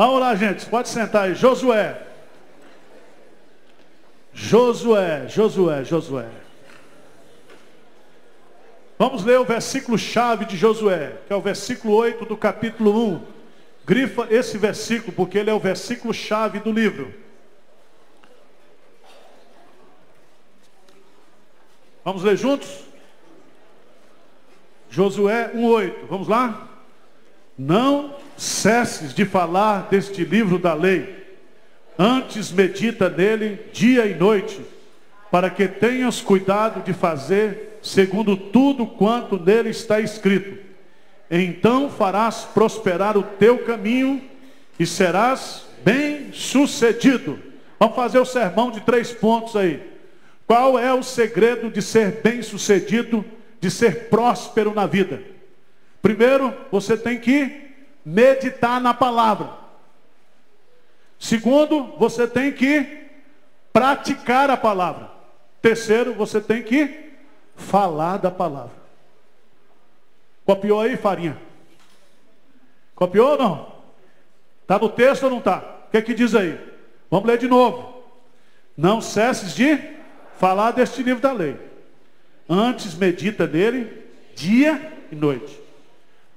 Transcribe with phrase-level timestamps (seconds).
[0.00, 0.64] Vamos lá, gente.
[0.64, 1.34] Pode sentar aí.
[1.34, 2.00] Josué.
[4.32, 6.26] Josué, Josué, Josué.
[8.98, 13.26] Vamos ler o versículo chave de Josué, que é o versículo 8 do capítulo 1.
[13.84, 17.12] Grifa esse versículo, porque ele é o versículo chave do livro.
[22.02, 22.86] Vamos ler juntos?
[24.88, 26.06] Josué 1,8.
[26.08, 26.69] Vamos lá?
[27.62, 31.26] Não cesses de falar deste livro da lei.
[31.98, 34.62] Antes medita nele dia e noite,
[35.30, 40.56] para que tenhas cuidado de fazer segundo tudo quanto nele está escrito.
[41.30, 44.22] Então farás prosperar o teu caminho
[44.78, 47.38] e serás bem sucedido.
[47.78, 49.82] Vamos fazer o sermão de três pontos aí.
[50.46, 53.22] Qual é o segredo de ser bem sucedido,
[53.60, 55.39] de ser próspero na vida?
[56.02, 57.70] Primeiro, você tem que
[58.04, 59.50] meditar na palavra.
[61.18, 63.08] Segundo, você tem que
[63.72, 65.10] praticar a palavra.
[65.60, 67.12] Terceiro, você tem que
[67.54, 68.72] falar da palavra.
[70.46, 71.40] Copiou aí, farinha?
[72.94, 73.72] Copiou ou não?
[74.62, 75.58] Está no texto ou não está?
[75.58, 76.58] O que é que diz aí?
[77.10, 78.02] Vamos ler de novo.
[78.76, 79.78] Não cesses de
[80.38, 81.56] falar deste livro da lei.
[82.48, 85.59] Antes medita nele dia e noite.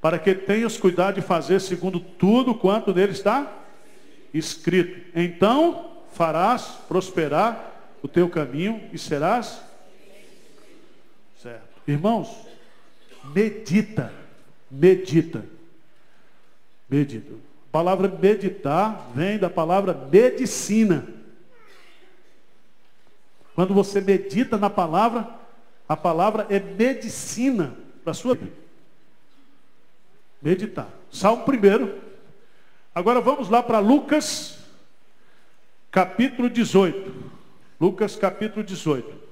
[0.03, 3.51] Para que tenhas cuidado de fazer segundo tudo quanto nele está
[4.31, 5.09] escrito.
[5.15, 7.71] Então farás prosperar
[8.03, 9.63] o teu caminho e serás
[11.87, 12.47] Irmãos,
[13.33, 14.13] medita,
[14.71, 15.43] medita,
[16.89, 17.33] medita.
[17.33, 21.05] A palavra meditar vem da palavra medicina.
[23.53, 25.27] Quando você medita na palavra,
[25.87, 28.62] a palavra é medicina para a sua vida.
[30.43, 30.89] Meditar.
[31.09, 32.01] Salmo primeiro.
[32.93, 34.57] Agora vamos lá para Lucas,
[35.89, 37.13] capítulo 18.
[37.79, 39.23] Lucas, capítulo 18.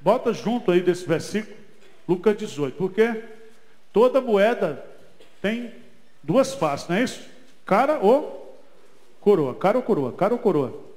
[0.00, 1.54] Bota junto aí desse versículo,
[2.08, 3.24] Lucas 18, porque
[3.92, 4.82] toda moeda
[5.42, 5.74] tem
[6.22, 7.28] duas faces, não é isso?
[7.66, 8.58] Cara ou
[9.20, 10.87] coroa, cara ou coroa, cara ou coroa.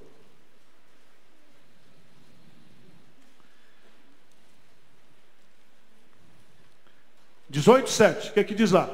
[7.52, 8.90] Dezoito, sete, o que é que diz lá?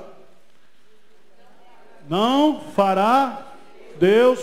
[2.09, 3.53] Não fará
[3.99, 4.39] Deus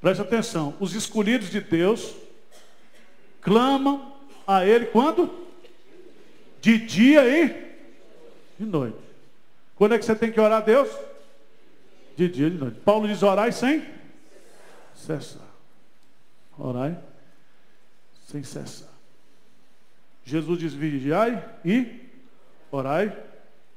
[0.00, 0.74] Preste atenção.
[0.80, 2.16] Os escolhidos de Deus
[3.42, 4.14] clamam
[4.46, 5.30] a Ele quando?
[6.60, 7.48] De dia e
[8.58, 8.96] de noite.
[9.76, 10.88] Quando é que você tem que orar a Deus?
[12.16, 12.80] De dia e de noite.
[12.80, 13.99] Paulo diz orai sem
[15.00, 15.48] cessar.
[16.58, 16.98] Orai
[18.26, 18.88] sem cessar.
[20.24, 22.08] Jesus diz vigiai e
[22.70, 23.16] orai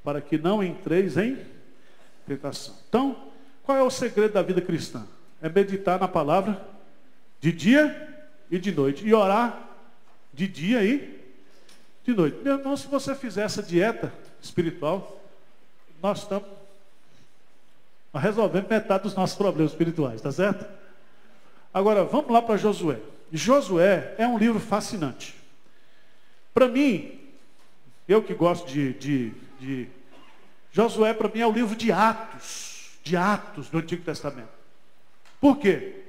[0.03, 1.37] para que não entreis em
[2.27, 2.75] tentação.
[2.87, 3.31] Então,
[3.63, 5.07] qual é o segredo da vida cristã?
[5.43, 6.65] é meditar na palavra
[7.41, 9.05] de dia e de noite.
[9.05, 9.61] E orar
[10.33, 11.21] de dia e
[12.05, 12.37] de noite.
[12.41, 14.11] Meu irmão, se você fizer essa dieta
[14.41, 15.21] espiritual,
[16.01, 16.47] nós estamos
[18.15, 20.65] resolvendo metade dos nossos problemas espirituais, tá certo?
[21.73, 22.99] Agora, vamos lá para Josué.
[23.31, 25.35] Josué é um livro fascinante.
[26.53, 27.19] Para mim,
[28.07, 29.87] eu que gosto de, de, de
[30.71, 34.51] Josué, para mim, é o livro de Atos, de Atos do Antigo Testamento.
[35.41, 36.03] Por quê?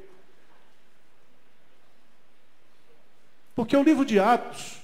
[3.54, 4.82] Porque o livro de Atos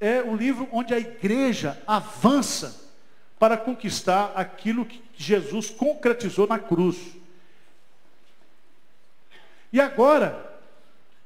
[0.00, 2.90] é o livro onde a igreja avança
[3.38, 6.96] para conquistar aquilo que Jesus concretizou na cruz.
[9.72, 10.58] E agora,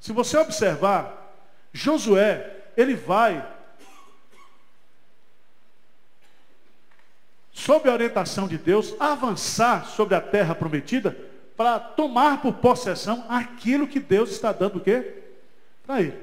[0.01, 1.33] se você observar,
[1.73, 3.47] Josué, ele vai,
[7.53, 11.17] sob a orientação de Deus, avançar sobre a terra prometida
[11.57, 15.23] para tomar por possessão aquilo que Deus está dando o quê?
[15.87, 16.21] Para ele.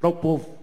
[0.00, 0.58] Para o povo.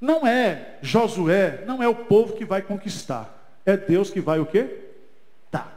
[0.00, 3.36] Não é Josué, não é o povo que vai conquistar.
[3.66, 4.78] É Deus que vai o quê?
[5.52, 5.70] Dar.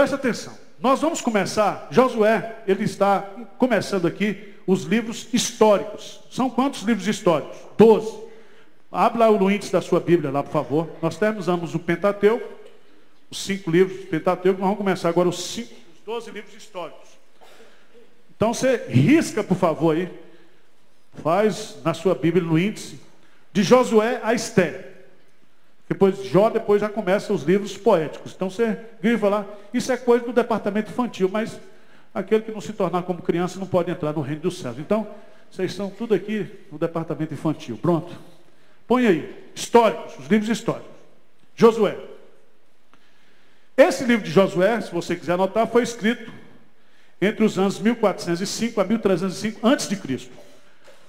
[0.00, 0.56] Presta atenção.
[0.78, 3.20] Nós vamos começar, Josué, ele está
[3.58, 6.22] começando aqui os livros históricos.
[6.30, 7.58] São quantos livros históricos?
[7.76, 8.18] Doze.
[8.90, 10.88] Abra o índice da sua Bíblia lá, por favor.
[11.02, 12.48] Nós terminamos o Pentateuco,
[13.30, 14.58] os cinco livros do Pentateuco.
[14.58, 17.10] Nós vamos começar agora os, cinco, os 12 livros históricos.
[18.34, 20.10] Então você risca, por favor, aí.
[21.22, 22.98] Faz na sua Bíblia no índice.
[23.52, 24.89] De Josué a Esté.
[25.90, 28.32] Depois, Jó depois já começa os livros poéticos.
[28.32, 29.44] Então você grifa lá,
[29.74, 31.58] isso é coisa do departamento infantil, mas
[32.14, 34.78] aquele que não se tornar como criança não pode entrar no reino dos céus.
[34.78, 35.04] Então,
[35.50, 37.76] vocês estão tudo aqui no departamento infantil.
[37.76, 38.16] Pronto.
[38.86, 40.88] Põe aí, históricos, os livros históricos.
[41.56, 41.98] Josué.
[43.76, 46.32] Esse livro de Josué, se você quiser anotar, foi escrito
[47.20, 50.30] entre os anos 1405 a 1305 antes de Cristo.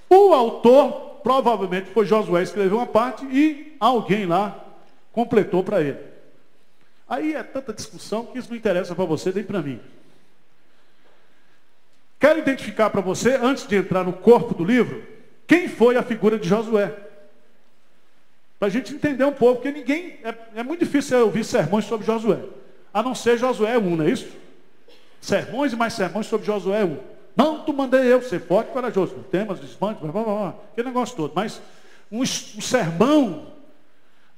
[0.10, 4.70] O autor provavelmente foi Josué escreveu uma parte e alguém lá
[5.12, 6.00] completou para ele.
[7.08, 9.80] Aí é tanta discussão que isso não interessa para você nem para mim.
[12.20, 15.04] Quero identificar para você, antes de entrar no corpo do livro,
[15.48, 16.96] quem foi a figura de Josué.
[18.60, 20.20] Para a gente entender um pouco, porque ninguém.
[20.24, 22.40] É, é muito difícil ouvir sermões sobre Josué.
[22.94, 24.28] A não ser Josué 1, não é isso?
[25.20, 26.98] Sermões e mais sermões sobre Josué 1.
[27.36, 29.16] Não, tu mandei eu ser forte e corajoso.
[29.32, 31.32] Temas, desmantes, blá, blá, blá, aquele negócio todo.
[31.34, 31.60] Mas
[32.12, 32.26] um, um
[32.62, 33.48] sermão.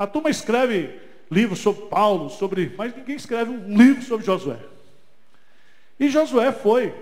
[0.03, 0.99] A turma escreve
[1.31, 2.73] livros sobre Paulo, sobre.
[2.77, 4.59] Mas ninguém escreve um livro sobre Josué.
[5.97, 6.93] E Josué foi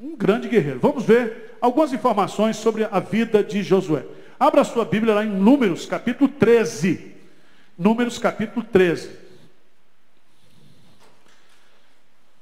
[0.00, 0.80] um grande guerreiro.
[0.80, 4.02] Vamos ver algumas informações sobre a vida de Josué.
[4.40, 7.14] Abra sua Bíblia lá em Números, capítulo 13.
[7.76, 9.10] Números, capítulo 13.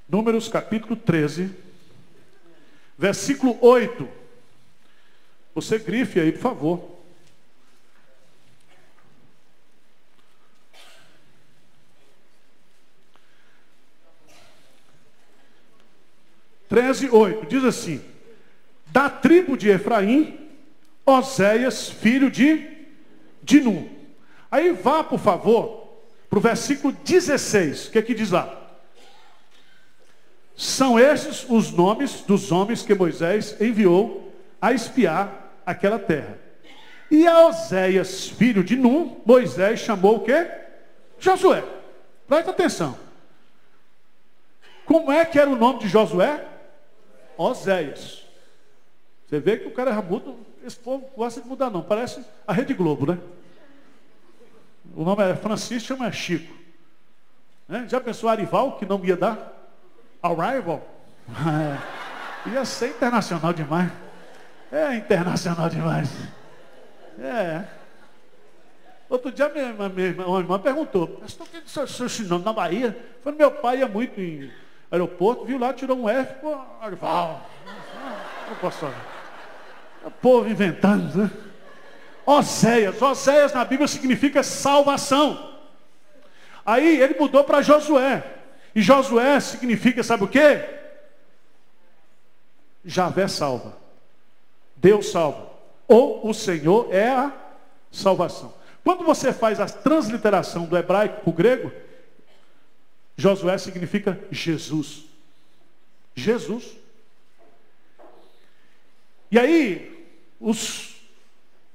[0.08, 1.50] Números capítulo 13,
[2.96, 4.08] versículo 8.
[5.52, 6.93] Você grife aí, por favor.
[16.74, 18.02] Treze, oito, diz assim,
[18.86, 20.50] da tribo de Efraim,
[21.06, 22.68] Oséias, filho de
[23.40, 23.88] Dinu.
[24.50, 28.60] Aí vá, por favor, para o versículo 16, o que é que diz lá?
[30.56, 36.36] São esses os nomes dos homens que Moisés enviou a espiar aquela terra.
[37.08, 40.50] E a Oséias, filho de Num, Moisés chamou o quê?
[41.20, 41.62] Josué.
[42.26, 42.98] Presta atenção.
[44.84, 46.50] Como é que era o nome de Josué?
[47.36, 48.24] Oséias.
[49.26, 50.32] Você vê que o cara muda,
[50.64, 53.18] esse povo gosta de mudar não, parece a Rede Globo, né?
[54.94, 56.54] O nome é Francisco, chama Chico.
[57.66, 57.86] Né?
[57.88, 59.72] Já pensou Arival, que não ia dar?
[60.22, 60.86] Arrival.
[62.46, 62.50] É.
[62.50, 63.90] Ia ser internacional demais.
[64.70, 66.10] É internacional demais.
[67.18, 67.64] É.
[69.08, 72.96] Outro dia minha, minha, minha, irmã perguntou, estou aqui seu, seu sinônimo na Bahia.
[73.22, 74.50] Falei, meu pai ia muito em
[74.94, 77.44] aeroporto, viu lá, tirou um F, pô, Arival.
[78.48, 78.86] Não posso
[80.04, 81.30] O povo inventando, né?
[82.24, 83.00] Oséias.
[83.00, 85.54] Oséias na Bíblia significa salvação.
[86.64, 88.24] Aí ele mudou para Josué.
[88.74, 90.64] E Josué significa, sabe o quê?
[92.84, 93.76] Javé salva.
[94.76, 95.50] Deus salva.
[95.86, 97.32] Ou o Senhor é a
[97.90, 98.54] salvação.
[98.82, 101.72] Quando você faz a transliteração do hebraico para o grego,
[103.16, 105.04] Josué significa Jesus.
[106.14, 106.64] Jesus.
[109.30, 110.08] E aí,
[110.40, 110.94] os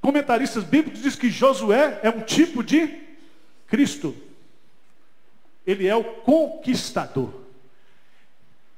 [0.01, 3.01] comentaristas bíblicos dizem que Josué é um tipo de
[3.67, 4.15] Cristo.
[5.65, 7.33] Ele é o conquistador.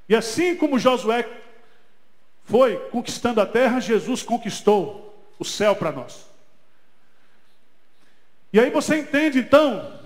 [0.10, 1.28] E assim como Josué
[2.44, 6.26] foi conquistando a terra, Jesus conquistou o céu para nós.
[8.52, 10.01] E aí você entende então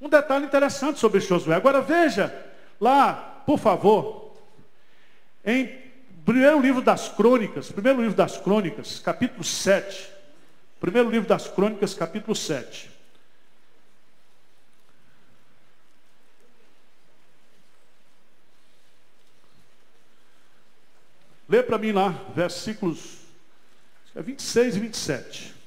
[0.00, 1.54] um detalhe interessante sobre Josué.
[1.54, 2.34] Agora veja
[2.80, 4.34] lá, por favor,
[5.44, 5.78] em
[6.24, 10.08] primeiro livro das crônicas, primeiro livro das crônicas, capítulo 7.
[10.80, 12.90] Primeiro livro das crônicas, capítulo 7.
[21.46, 23.18] Lê para mim lá, versículos
[24.14, 25.59] 26 é e 27.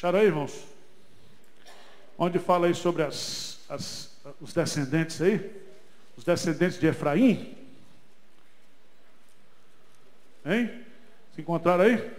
[0.00, 0.64] Acharam aí, irmãos?
[2.16, 5.62] Onde fala aí sobre as, as, os descendentes aí?
[6.16, 7.54] Os descendentes de Efraim?
[10.46, 10.86] Hein?
[11.34, 12.10] Se encontraram aí?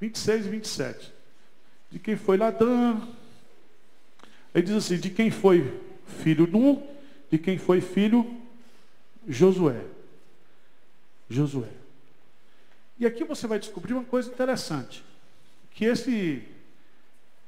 [0.00, 1.12] Vinte e seis e vinte e sete.
[1.90, 3.14] De quem foi ladrão?
[4.54, 5.78] Ele diz assim, de quem foi
[6.22, 6.82] filho Num,
[7.30, 8.40] de quem foi filho
[9.28, 9.84] Josué.
[11.28, 11.68] Josué.
[12.98, 15.04] E aqui você vai descobrir uma coisa interessante.
[15.70, 16.42] Que esse,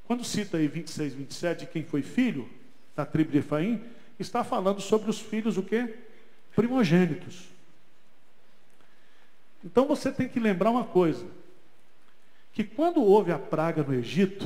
[0.04, 2.49] quando cita aí 26, 27, de quem foi filho
[2.94, 3.82] da tribo de Efraim,
[4.18, 5.96] está falando sobre os filhos o quê?
[6.54, 7.49] Primogênitos.
[9.64, 11.26] Então você tem que lembrar uma coisa.
[12.52, 14.44] que quando houve a praga no Egito,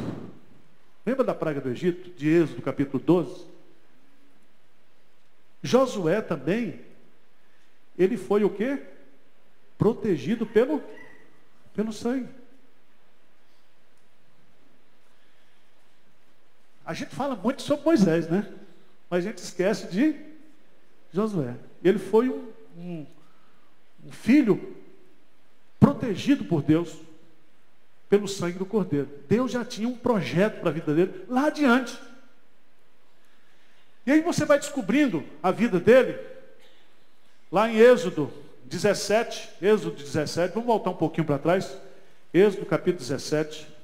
[1.05, 3.47] lembra da praga do Egito, de Êxodo capítulo 12?
[5.63, 6.81] Josué também,
[7.99, 8.83] ele foi o quê?
[9.77, 10.83] Protegido pelo,
[11.75, 12.29] pelo sangue.
[16.85, 18.47] A gente fala muito sobre Moisés, né?
[19.09, 20.15] Mas a gente esquece de
[21.13, 21.55] Josué.
[21.83, 23.07] Ele foi um, um,
[24.07, 24.77] um filho
[25.81, 26.97] protegido por Deus
[28.09, 29.09] pelo sangue do Cordeiro.
[29.29, 31.99] Deus já tinha um projeto para a vida dele lá adiante.
[34.07, 36.19] E aí você vai descobrindo a vida dele,
[37.51, 38.31] lá em Êxodo
[38.65, 41.77] 17, Êxodo 17, vamos voltar um pouquinho para trás.
[42.33, 43.75] Êxodo capítulo 17.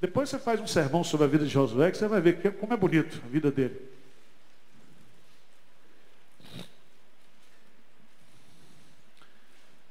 [0.00, 2.74] Depois você faz um sermão sobre a vida de Josué, que você vai ver como
[2.74, 3.80] é bonito a vida dele.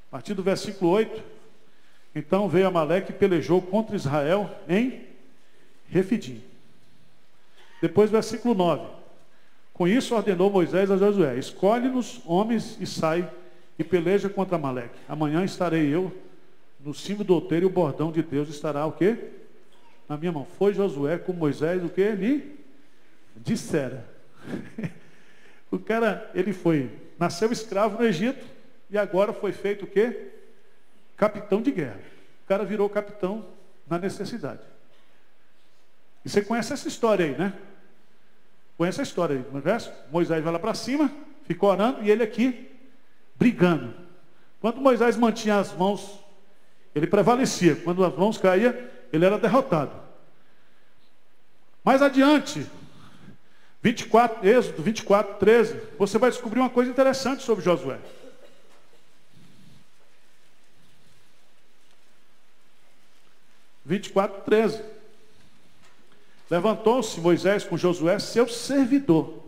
[0.07, 1.23] A partir do versículo 8.
[2.13, 5.12] Então veio Amaleque e pelejou contra Israel em
[5.93, 6.41] Refidim.
[7.81, 8.87] Depois, versículo 9.
[9.73, 13.29] Com isso ordenou Moisés a Josué: Escolhe-nos homens e sai
[13.77, 14.99] e peleja contra Amaleque.
[15.07, 16.11] Amanhã estarei eu
[16.79, 19.17] no cimo do outeiro e o bordão de Deus estará o quê?
[20.07, 20.45] na minha mão.
[20.45, 22.59] Foi Josué com Moisés o que ele
[23.35, 24.05] dissera.
[25.71, 28.45] o cara, ele foi, nasceu escravo no Egito
[28.89, 30.31] e agora foi feito o quê?
[31.15, 31.99] Capitão de guerra.
[32.43, 33.45] O cara virou capitão
[33.87, 34.61] na necessidade.
[36.25, 37.53] E você conhece essa história aí, né?
[38.77, 39.91] Conhece a história aí, verso?
[40.11, 41.11] Moisés vai lá para cima,
[41.45, 42.71] ficou orando e ele aqui
[43.35, 43.93] brigando.
[44.59, 46.19] Quando Moisés mantinha as mãos,
[46.95, 47.75] ele prevalecia.
[47.75, 48.73] Quando as mãos caíam,
[49.11, 49.91] ele era derrotado.
[51.83, 52.65] Mais adiante,
[53.81, 57.99] 24, Êxodo 24, 13, você vai descobrir uma coisa interessante sobre Josué.
[63.85, 64.81] Vinte e quatro, treze.
[66.53, 69.43] Levantou-se Moisés com Josué, seu servidor.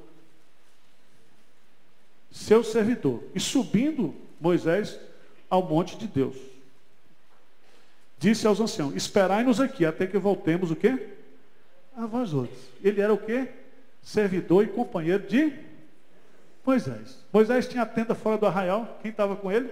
[2.31, 3.23] Seu servidor.
[3.35, 4.99] E subindo Moisés
[5.47, 6.35] ao monte de Deus
[8.17, 11.09] disse aos anciãos: Esperai-nos aqui até que voltemos o quê?
[11.95, 12.59] A vós outros.
[12.83, 13.49] Ele era o quê?
[14.01, 15.53] Servidor e companheiro de
[16.65, 17.23] Moisés.
[17.31, 18.97] Moisés tinha a tenda fora do arraial.
[19.03, 19.71] Quem estava com ele?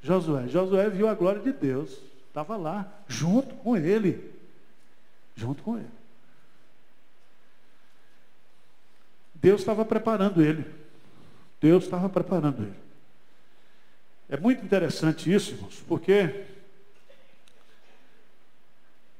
[0.00, 0.48] Josué.
[0.48, 2.00] Josué viu a glória de Deus.
[2.26, 4.32] Estava lá, junto com ele.
[5.36, 5.97] Junto com ele.
[9.40, 10.64] Deus estava preparando ele.
[11.60, 12.74] Deus estava preparando ele.
[14.28, 16.44] É muito interessante isso, irmãos, porque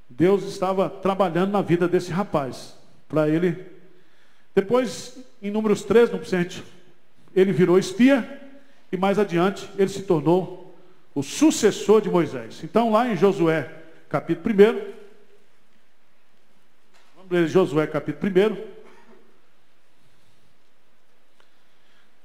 [0.09, 2.77] Deus estava trabalhando na vida desse rapaz.
[3.09, 3.65] Para ele.
[4.55, 6.63] Depois, em números 3, no presente,
[7.35, 8.39] ele virou espia.
[8.91, 10.77] E mais adiante, ele se tornou
[11.15, 12.63] o sucessor de Moisés.
[12.63, 13.71] Então, lá em Josué,
[14.09, 14.57] capítulo 1.
[17.17, 18.78] Vamos ler Josué, capítulo 1.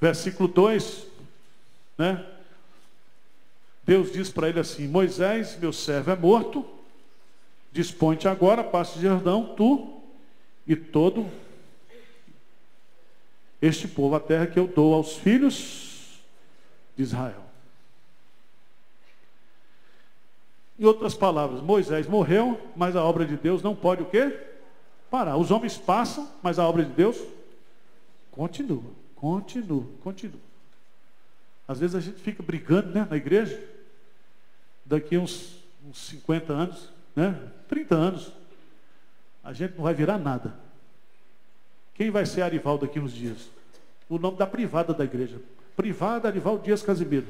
[0.03, 1.07] Versículo 2.
[1.97, 2.25] Né?
[3.85, 6.65] Deus diz para ele assim: Moisés, meu servo, é morto
[7.71, 10.01] Dispõe-te agora, passe de Jordão, tu
[10.67, 11.25] e todo
[13.59, 16.19] este povo, a terra que eu dou aos filhos
[16.95, 17.41] de Israel.
[20.77, 24.37] Em outras palavras, Moisés morreu, mas a obra de Deus não pode o quê?
[25.09, 25.37] Parar.
[25.37, 27.17] Os homens passam, mas a obra de Deus
[28.31, 28.83] continua,
[29.23, 30.41] continua, continua.
[31.65, 33.57] Às vezes a gente fica brigando né, na igreja,
[34.83, 37.39] daqui uns, uns 50 anos, né?
[37.69, 38.33] 30 anos,
[39.41, 40.53] a gente não vai virar nada.
[41.93, 43.49] Quem vai ser Arivaldo daqui uns dias?
[44.09, 45.39] O nome da privada da igreja.
[45.73, 47.27] Privada Arivaldo Dias Casimiro.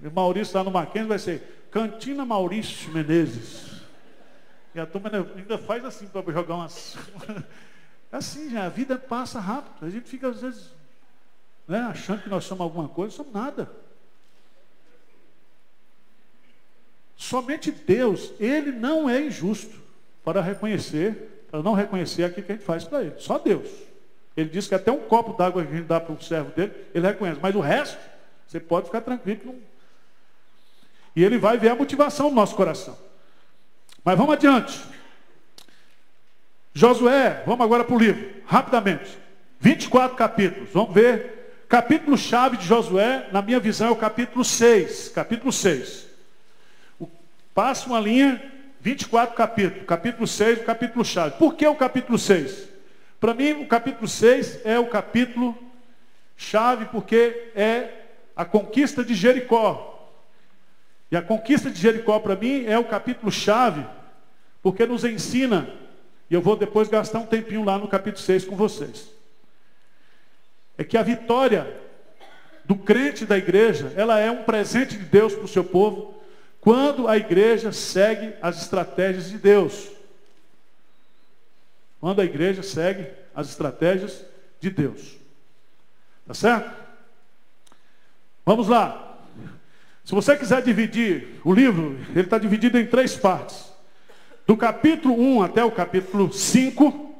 [0.00, 3.82] E Maurício lá no Mackenzie vai ser Cantina Maurício Menezes.
[4.76, 6.96] E a turma ainda faz assim para jogar umas.
[8.16, 9.86] assim, já, a vida passa rápido.
[9.86, 10.70] A gente fica às vezes
[11.66, 13.70] né, achando que nós somos alguma coisa, somos nada.
[17.16, 19.74] Somente Deus, Ele não é injusto
[20.24, 23.14] para reconhecer, para não reconhecer aquilo que a gente faz para Ele.
[23.18, 23.68] Só Deus.
[24.36, 26.72] Ele diz que até um copo d'água que a gente dá para o servo dele,
[26.94, 27.40] Ele reconhece.
[27.42, 27.98] Mas o resto,
[28.46, 29.40] você pode ficar tranquilo.
[29.46, 29.54] Não...
[31.16, 32.96] E Ele vai ver a motivação do nosso coração.
[34.04, 34.78] Mas vamos adiante.
[36.76, 39.16] Josué, vamos agora para o livro, rapidamente.
[39.58, 41.64] 24 capítulos, vamos ver.
[41.70, 45.08] Capítulo chave de Josué, na minha visão, é o capítulo 6.
[45.08, 46.06] Capítulo 6.
[47.54, 48.42] Passa uma linha,
[48.78, 51.38] 24 capítulos, capítulo 6, o capítulo chave.
[51.38, 52.68] Por que o capítulo 6?
[53.18, 55.56] Para mim, o capítulo 6 é o capítulo
[56.36, 57.88] chave, porque é
[58.36, 60.12] a conquista de Jericó.
[61.10, 63.82] E a conquista de Jericó, para mim, é o capítulo chave,
[64.62, 65.66] porque nos ensina,
[66.30, 69.08] e eu vou depois gastar um tempinho lá no capítulo 6 com vocês.
[70.76, 71.80] É que a vitória
[72.64, 76.20] do crente da igreja, ela é um presente de Deus para o seu povo,
[76.60, 79.88] quando a igreja segue as estratégias de Deus.
[82.00, 84.24] Quando a igreja segue as estratégias
[84.60, 85.16] de Deus.
[86.26, 86.76] Tá certo?
[88.44, 89.18] Vamos lá.
[90.04, 93.75] Se você quiser dividir o livro, ele está dividido em três partes.
[94.46, 97.14] Do capítulo 1 até o capítulo 5,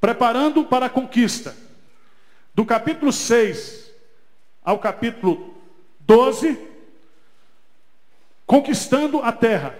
[0.00, 1.54] preparando para a conquista.
[2.54, 3.90] Do capítulo 6
[4.64, 5.54] ao capítulo
[6.00, 6.58] 12,
[8.46, 9.74] conquistando a terra.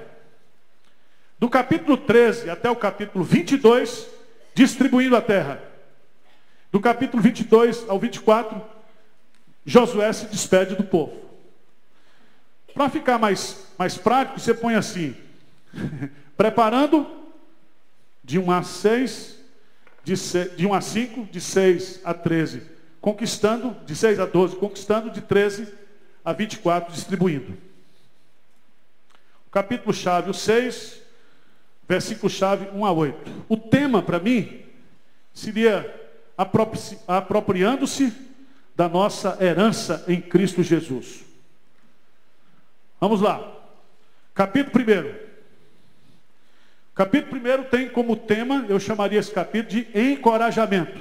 [1.39, 4.07] Do capítulo 13 até o capítulo 22,
[4.55, 5.63] distribuindo a terra.
[6.71, 8.61] Do capítulo 22 ao 24,
[9.65, 11.19] Josué se despede do povo.
[12.75, 15.17] Para ficar mais, mais prático, você põe assim:
[16.37, 17.07] preparando
[18.23, 19.39] de 1 a 6,
[20.05, 22.63] de, 6, de 1 a 5, de 6 a 13,
[23.01, 25.73] conquistando, de 6 a 12, conquistando, de 13
[26.25, 27.57] a 24, distribuindo.
[29.47, 31.01] O capítulo chave, o 6,
[31.89, 33.45] versículo chave 1 a 8.
[33.49, 34.63] O tema para mim
[35.35, 35.93] seria
[37.07, 38.13] apropriando-se
[38.77, 41.25] da nossa herança em Cristo Jesus.
[43.01, 43.57] Vamos lá.
[44.35, 45.30] Capítulo 1.
[47.01, 51.01] Capítulo 1 tem como tema, eu chamaria esse capítulo de encorajamento.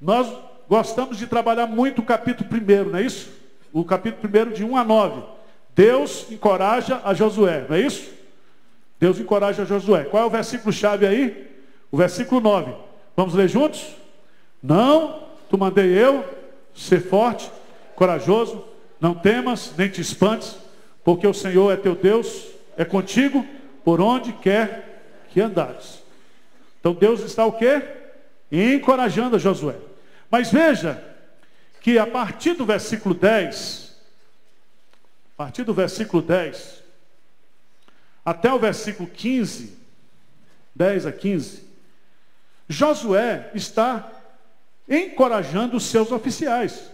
[0.00, 0.36] Nós
[0.68, 3.30] gostamos de trabalhar muito o capítulo 1, não é isso?
[3.72, 5.22] O capítulo 1 de 1 a 9.
[5.76, 8.10] Deus encoraja a Josué, não é isso?
[8.98, 10.06] Deus encoraja a Josué.
[10.06, 11.48] Qual é o versículo chave aí?
[11.88, 12.74] O versículo 9.
[13.16, 13.94] Vamos ler juntos?
[14.60, 16.24] Não tu mandei eu
[16.74, 17.48] ser forte,
[17.94, 18.64] corajoso,
[19.00, 20.56] não temas, nem te espantes,
[21.04, 22.44] porque o Senhor é teu Deus,
[22.76, 23.46] é contigo
[23.88, 26.02] por onde quer que andares.
[26.78, 27.82] Então Deus está o quê?
[28.52, 29.76] Encorajando a Josué.
[30.30, 31.02] Mas veja
[31.80, 33.96] que a partir do versículo 10,
[35.32, 36.82] a partir do versículo 10,
[38.22, 39.74] até o versículo 15,
[40.74, 41.64] 10 a 15,
[42.68, 44.12] Josué está
[44.86, 46.90] encorajando os seus oficiais.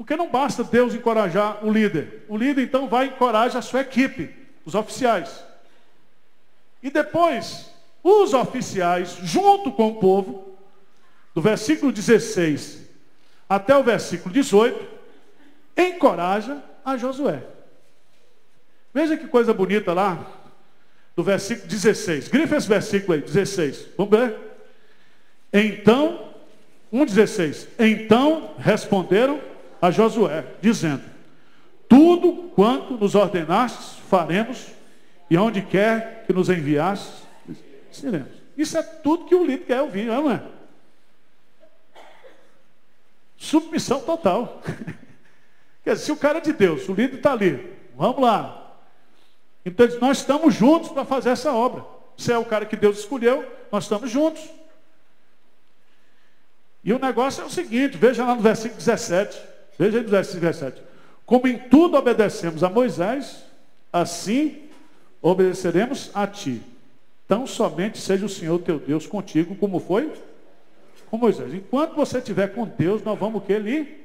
[0.00, 2.24] Porque não basta Deus encorajar o líder.
[2.26, 4.34] O líder então vai encorajar a sua equipe,
[4.64, 5.44] os oficiais.
[6.82, 7.70] E depois,
[8.02, 10.56] os oficiais, junto com o povo,
[11.34, 12.78] do versículo 16
[13.46, 14.88] até o versículo 18,
[15.76, 17.42] encoraja a Josué.
[18.94, 20.26] Veja que coisa bonita lá,
[21.14, 22.28] do versículo 16.
[22.28, 23.88] Grifa esse versículo aí, 16.
[23.98, 24.34] Vamos ver?
[25.52, 26.32] Então,
[26.90, 27.68] 1,16.
[27.78, 29.49] Então responderam
[29.80, 31.02] a Josué, dizendo:
[31.88, 34.66] Tudo quanto nos ordenastes, faremos,
[35.28, 37.22] e onde quer que nos enviastes,
[37.90, 38.40] seremos.
[38.56, 40.42] Isso é tudo que o líder quer ouvir, não é?
[43.36, 44.62] Submissão total.
[45.82, 48.60] Quer dizer, se o cara é de Deus, o líder está ali, vamos lá,
[49.64, 51.84] então nós estamos juntos para fazer essa obra.
[52.16, 54.42] Você é o cara que Deus escolheu, nós estamos juntos.
[56.82, 59.38] E o negócio é o seguinte, veja lá no versículo 17.
[59.78, 60.82] Veja aí no versículo 17.
[61.24, 63.44] Como em tudo obedecemos a Moisés,
[63.92, 64.68] assim
[65.22, 66.62] obedeceremos a ti.
[67.28, 70.12] Tão somente seja o Senhor teu Deus contigo, como foi
[71.10, 71.54] com Moisés.
[71.54, 74.00] Enquanto você estiver com Deus, nós vamos que lhe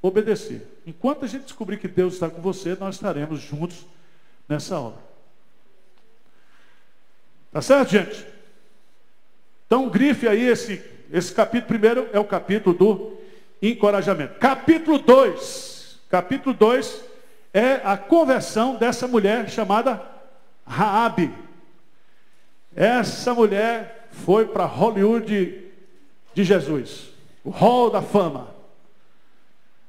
[0.00, 0.66] obedecer.
[0.86, 3.86] Enquanto a gente descobrir que Deus está com você, nós estaremos juntos
[4.48, 5.00] nessa obra.
[7.52, 8.26] Tá certo, gente?
[9.66, 13.21] Então, grife aí esse, esse capítulo primeiro é o capítulo do
[13.62, 14.38] encorajamento.
[14.38, 16.00] Capítulo 2.
[16.10, 17.12] Capítulo 2
[17.54, 20.02] é a conversão dessa mulher chamada
[20.66, 21.32] Raabe.
[22.74, 25.70] Essa mulher foi para Hollywood
[26.34, 27.10] de Jesus,
[27.44, 28.48] o hall da fama.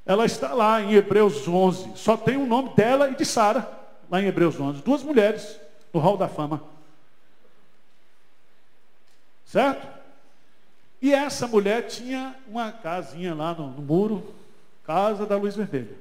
[0.06, 3.70] Ela está lá em Hebreus 11, só tem o nome dela e de Sara
[4.10, 4.82] lá em Hebreus 11.
[4.82, 5.60] Duas mulheres
[5.94, 6.62] no hall da fama.
[9.46, 9.88] Certo?
[11.04, 14.34] E essa mulher tinha uma casinha lá no, no muro,
[14.86, 15.98] casa da luz vermelha.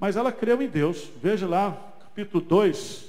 [0.00, 1.10] Mas ela creu em Deus.
[1.22, 3.04] Veja lá, capítulo 2.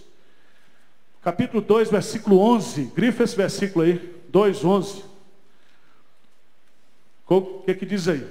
[1.21, 2.91] Capítulo 2, versículo 11.
[2.93, 4.13] Grifa esse versículo aí.
[4.27, 5.05] 2, 11.
[7.29, 8.27] O que, que diz aí?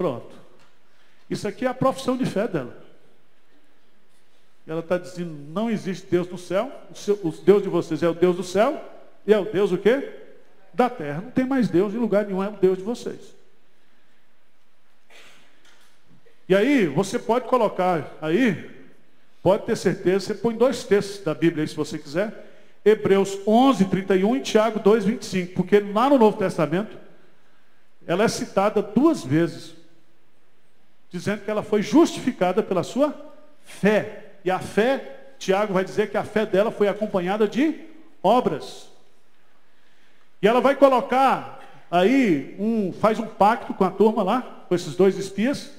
[0.00, 0.34] Pronto.
[1.30, 2.76] Isso aqui é a profissão de fé dela.
[4.66, 8.08] Ela está dizendo, não existe Deus no céu, o, seu, o, Deus de vocês é
[8.08, 8.84] o Deus do céu,
[9.26, 10.12] e é o Deus o quê?
[10.74, 11.20] Da terra.
[11.22, 13.34] Não tem mais Deus em lugar nenhum, é o Deus de vocês.
[16.48, 18.68] E aí, você pode colocar aí,
[19.40, 22.48] pode ter certeza, você põe dois textos da Bíblia aí se você quiser.
[22.84, 25.54] Hebreus 11, 31 e Tiago 2, 25.
[25.54, 26.98] Porque lá no Novo Testamento,
[28.06, 29.74] ela é citada duas vezes,
[31.10, 33.14] dizendo que ela foi justificada pela sua
[33.64, 34.34] fé.
[34.44, 37.74] E a fé, Tiago vai dizer que a fé dela foi acompanhada de
[38.22, 38.88] obras.
[40.40, 44.94] E ela vai colocar aí, um, faz um pacto com a turma lá, com esses
[44.94, 45.70] dois espias,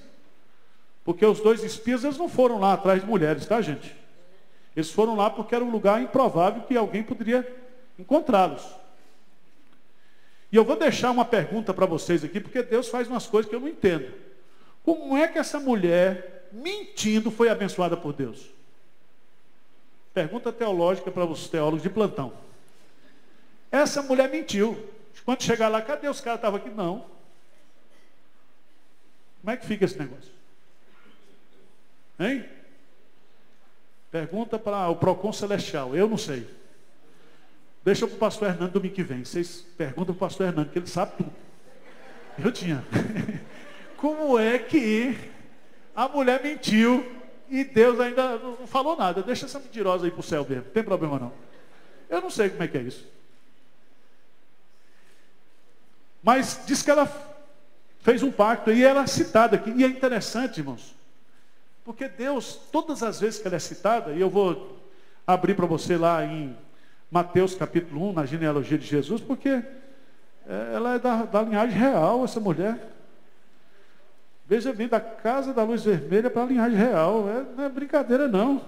[1.04, 3.96] porque os dois espias, eles não foram lá atrás de mulheres, tá gente?
[4.76, 7.48] Eles foram lá porque era um lugar improvável que alguém poderia
[7.98, 8.64] encontrá-los.
[10.52, 13.56] E eu vou deixar uma pergunta para vocês aqui, porque Deus faz umas coisas que
[13.56, 14.12] eu não entendo.
[14.84, 18.50] Como é que essa mulher, mentindo, foi abençoada por Deus?
[20.14, 22.34] Pergunta teológica para os teólogos de plantão.
[23.72, 24.90] Essa mulher mentiu.
[25.24, 26.70] Quando chegar lá, cadê os caras estavam aqui?
[26.70, 27.06] Não.
[29.40, 30.32] Como é que fica esse negócio?
[32.20, 32.46] Hein?
[34.12, 35.96] Pergunta para o Procon Celestial.
[35.96, 36.48] Eu não sei.
[37.84, 39.24] Deixa para o pastor Hernando domingo que vem.
[39.24, 41.34] Vocês perguntam para o pastor Hernando, que ele sabe tudo.
[42.38, 42.84] Eu tinha.
[44.02, 45.16] Como é que
[45.96, 47.06] a mulher mentiu
[47.48, 49.22] e Deus ainda não falou nada?
[49.22, 50.66] Deixa essa mentirosa aí para o céu mesmo.
[50.66, 51.32] Não tem problema não.
[52.10, 53.08] Eu não sei como é que é isso.
[56.24, 57.08] Mas diz que ela
[58.00, 59.70] fez um pacto e ela é citada aqui.
[59.70, 60.96] E é interessante, irmãos.
[61.86, 64.80] Porque Deus, todas as vezes que ela é citada, e eu vou
[65.28, 66.58] abrir para você lá em
[67.12, 72.26] Mateus capítulo 1, na genealogia de Jesus, porque é, ela é da, da linhagem real,
[72.26, 73.00] essa mulher.
[74.52, 77.26] Veja bem, da casa da luz vermelha para a linhagem real.
[77.30, 78.62] É, não é brincadeira, não.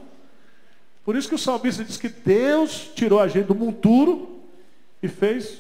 [1.04, 4.42] Por isso que o salmista diz que Deus tirou a gente do monturo
[5.02, 5.60] e fez,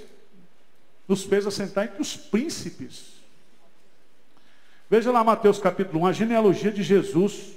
[1.09, 3.15] nos fez assentar entre os príncipes.
[4.89, 7.55] Veja lá Mateus capítulo 1, a genealogia de Jesus.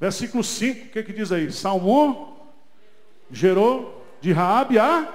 [0.00, 1.52] Versículo 5, o que, que diz aí?
[1.52, 2.35] Salmão
[3.30, 5.12] gerou de Raabe a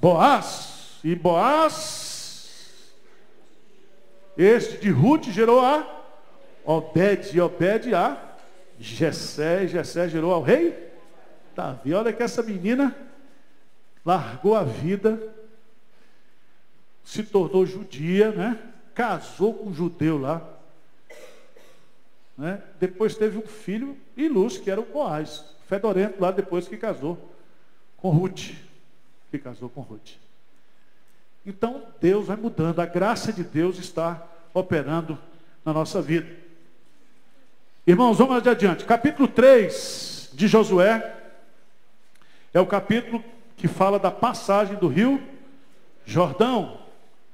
[0.00, 1.00] Boaz.
[1.02, 2.92] E Boaz,
[4.36, 5.86] este de Ruth gerou a
[6.64, 7.36] Obed.
[7.36, 8.16] E Obed a
[8.78, 9.64] Jessé.
[9.64, 10.92] E Jessé gerou ao rei
[11.54, 11.94] Davi.
[11.94, 12.94] Olha que essa menina
[14.04, 15.34] largou a vida,
[17.02, 18.58] se tornou judia, né?
[18.94, 20.46] casou com um judeu lá.
[22.36, 22.62] Né?
[22.78, 27.18] Depois teve um filho ilustre, que era o Boaz, fedorento lá depois que casou
[27.96, 28.52] com Ruth.
[29.30, 30.12] Que casou com Ruth.
[31.46, 34.22] Então Deus vai mudando, a graça de Deus está
[34.52, 35.18] operando
[35.64, 36.28] na nossa vida.
[37.86, 38.84] Irmãos, vamos adiante.
[38.84, 41.22] Capítulo 3 de Josué.
[42.52, 43.22] É o capítulo
[43.56, 45.22] que fala da passagem do rio
[46.06, 46.80] Jordão.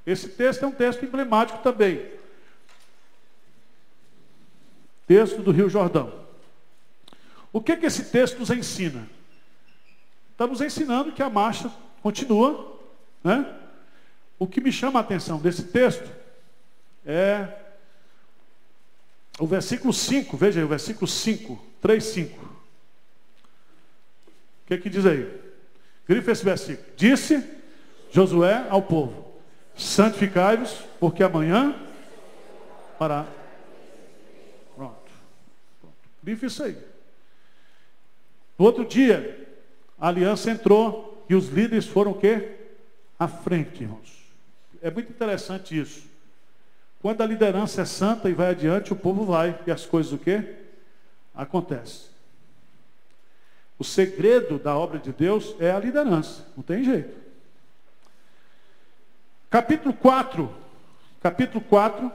[0.07, 2.05] Esse texto é um texto emblemático também.
[5.07, 6.13] Texto do rio Jordão.
[7.53, 9.09] O que, que esse texto nos ensina?
[10.33, 11.71] Está nos ensinando que a marcha
[12.03, 12.79] continua.
[13.23, 13.45] Né?
[14.39, 16.09] O que me chama a atenção desse texto
[17.05, 17.49] é
[19.39, 20.37] o versículo 5.
[20.37, 22.51] Veja aí, o versículo 5, 3, 5
[24.71, 25.29] que, que diz aí?
[26.07, 26.87] Grifa esse versículo.
[26.97, 27.45] Disse
[28.13, 29.35] Josué ao povo:
[29.77, 31.75] Santificai-vos, porque amanhã
[32.99, 33.27] para.
[34.77, 35.11] Pronto.
[35.81, 35.95] Pronto.
[36.23, 36.77] Grifa isso aí.
[38.61, 39.49] No outro dia,
[39.99, 42.59] a aliança entrou e os líderes foram o quê?
[43.19, 44.23] À frente, irmãos.
[44.83, 46.03] É muito interessante isso.
[47.01, 49.59] Quando a liderança é santa e vai adiante, o povo vai.
[49.67, 50.57] E as coisas o quê?
[51.35, 52.11] Acontecem.
[53.79, 57.17] O segredo da obra de Deus é a liderança, não tem jeito.
[59.49, 60.55] Capítulo 4,
[61.23, 62.13] capítulo 4,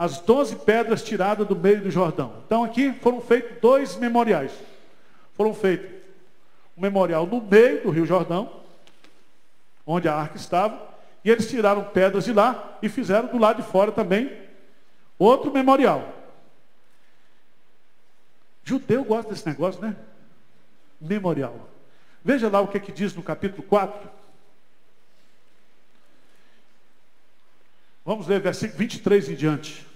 [0.00, 2.42] as doze pedras tiradas do meio do Jordão.
[2.46, 4.50] Então aqui foram feitos dois memoriais.
[5.34, 5.90] Foram feitos
[6.74, 8.50] um memorial no meio do Rio Jordão,
[9.86, 10.80] onde a arca estava,
[11.22, 14.34] e eles tiraram pedras de lá e fizeram do lado de fora também
[15.18, 16.10] outro memorial.
[18.64, 19.94] Judeu gosta desse negócio, né?
[20.98, 21.68] Memorial.
[22.24, 24.08] Veja lá o que, é que diz no capítulo 4.
[28.02, 29.89] Vamos ler versículo 23 em diante.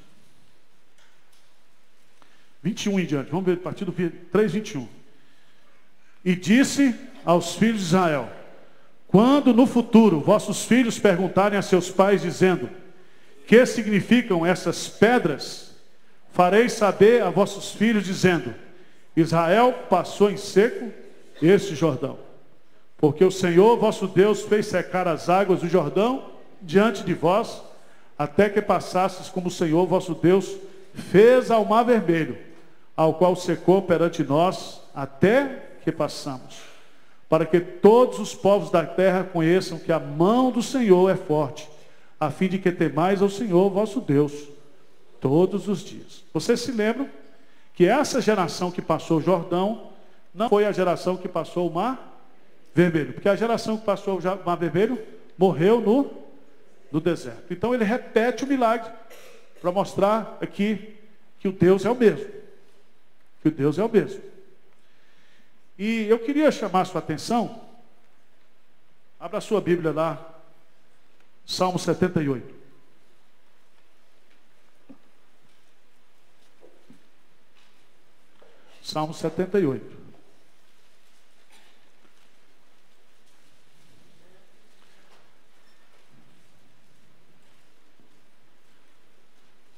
[2.65, 3.31] 21 em diante.
[3.31, 4.89] Vamos ver a partir do 3, 21.
[6.25, 8.31] E disse aos filhos de Israel:
[9.07, 12.71] Quando no futuro vossos filhos perguntarem a seus pais, dizendo:
[13.47, 15.75] Que significam essas pedras?
[16.33, 18.55] Farei saber a vossos filhos, dizendo:
[19.15, 20.91] Israel passou em seco
[21.43, 22.19] este Jordão.
[22.97, 26.31] Porque o Senhor vosso Deus fez secar as águas do Jordão
[26.63, 27.61] diante de vós,
[28.19, 30.57] até que passasses como o Senhor vosso Deus
[30.95, 32.39] fez ao mar vermelho,
[32.97, 36.61] ao qual secou perante nós, até que passamos.
[37.29, 41.69] Para que todos os povos da terra conheçam que a mão do Senhor é forte,
[42.19, 44.33] a fim de que temais ao Senhor vosso Deus
[45.21, 46.25] todos os dias.
[46.33, 47.09] Vocês se lembram
[47.75, 49.91] que essa geração que passou o Jordão
[50.33, 52.13] não foi a geração que passou o mar
[52.75, 55.01] vermelho, porque a geração que passou o mar vermelho
[55.37, 56.11] morreu no,
[56.91, 57.53] no deserto.
[57.53, 58.91] Então ele repete o milagre
[59.61, 60.95] para mostrar aqui
[61.41, 62.44] que o Deus é o mesmo.
[63.45, 64.23] Que Deus é o mesmo.
[65.79, 67.63] E eu queria chamar a sua atenção.
[69.21, 70.41] Abra a sua Bíblia lá,
[71.45, 72.55] Salmo 78.
[78.83, 79.95] Salmo 78.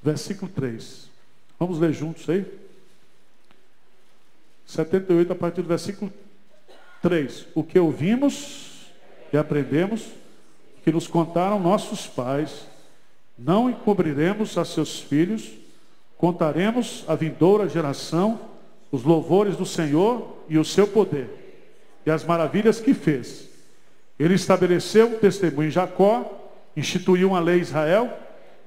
[0.04, 1.10] Versículo 3.
[1.58, 2.65] Vamos ler juntos aí?
[4.66, 6.12] 78, a partir do versículo
[7.00, 7.46] 3.
[7.54, 8.92] O que ouvimos
[9.32, 10.06] e aprendemos,
[10.84, 12.66] que nos contaram nossos pais,
[13.38, 15.50] não encobriremos a seus filhos,
[16.16, 18.40] contaremos à vindoura geração
[18.90, 21.28] os louvores do Senhor e o seu poder,
[22.04, 23.48] e as maravilhas que fez.
[24.18, 28.18] Ele estabeleceu um testemunho em Jacó, instituiu uma lei em Israel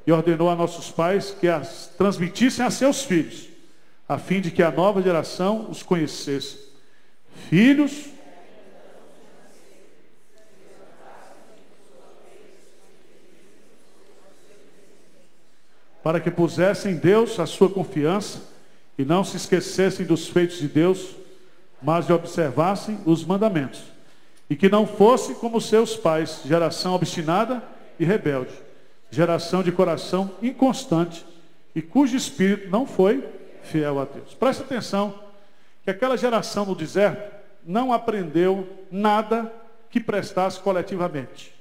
[0.06, 3.49] e ordenou a nossos pais que as transmitissem a seus filhos,
[4.10, 6.58] a fim de que a nova geração os conhecesse.
[7.48, 8.06] Filhos
[16.02, 18.42] para que pusessem em Deus a sua confiança
[18.98, 21.16] e não se esquecessem dos feitos de Deus,
[21.80, 23.84] mas observassem os mandamentos.
[24.50, 27.62] E que não fossem como seus pais, geração obstinada
[28.00, 28.54] e rebelde,
[29.12, 31.24] geração de coração inconstante
[31.76, 34.34] e cujo espírito não foi fiel a Deus.
[34.34, 35.24] Preste atenção
[35.84, 39.52] que aquela geração no deserto não aprendeu nada
[39.90, 41.54] que prestasse coletivamente.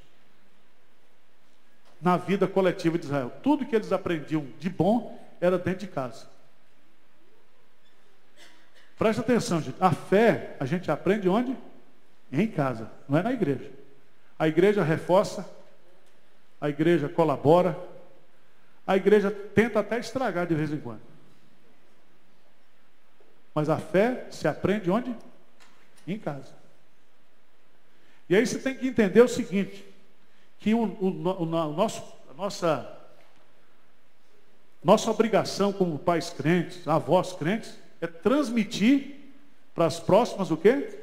[2.01, 3.33] Na vida coletiva de Israel.
[3.43, 6.27] Tudo que eles aprendiam de bom era dentro de casa.
[8.99, 9.77] Presta atenção, gente.
[9.81, 11.57] A fé a gente aprende onde?
[12.31, 13.71] Em casa, não é na igreja.
[14.39, 15.49] A igreja reforça,
[16.61, 17.79] a igreja colabora,
[18.87, 21.01] a igreja tenta até estragar de vez em quando.
[23.59, 25.13] Mas a fé se aprende onde?
[26.07, 26.55] Em casa.
[28.29, 29.85] E aí você tem que entender o seguinte,
[30.61, 32.99] que o, o, o, o nosso, a nossa,
[34.85, 39.17] nossa obrigação como pais crentes, avós crentes, é transmitir
[39.75, 40.97] para as próximas o quê?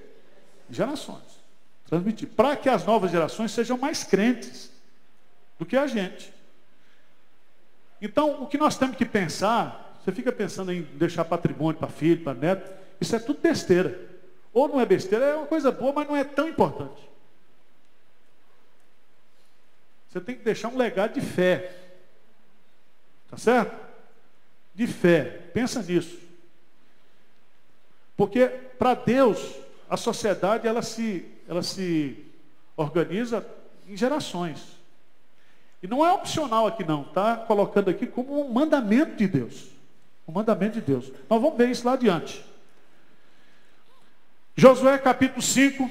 [0.69, 1.43] Gerações.
[1.87, 2.29] Transmitir.
[2.29, 4.71] Para que as novas gerações sejam mais crentes
[5.59, 6.33] do que a gente.
[8.01, 12.23] Então, o que nós temos que pensar, você fica pensando em deixar patrimônio para filho,
[12.23, 13.99] para neto, isso é tudo besteira.
[14.53, 17.01] Ou não é besteira, é uma coisa boa, mas não é tão importante.
[20.07, 21.75] Você tem que deixar um legado de fé.
[23.31, 23.75] Tá certo?
[24.75, 25.23] De fé.
[25.51, 26.19] Pensa nisso.
[28.15, 28.45] Porque
[28.77, 29.55] para Deus,
[29.89, 32.23] a sociedade ela se, ela se
[32.77, 33.43] organiza
[33.87, 34.77] em gerações.
[35.81, 39.74] E não é opcional aqui não, está colocando aqui como um mandamento de Deus.
[40.27, 41.11] Um mandamento de Deus.
[41.29, 42.43] Nós vamos ver isso lá adiante.
[44.55, 45.89] Josué capítulo 5.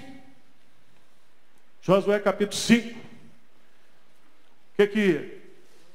[1.83, 2.99] Josué capítulo 5.
[2.99, 3.03] O
[4.77, 5.41] que que.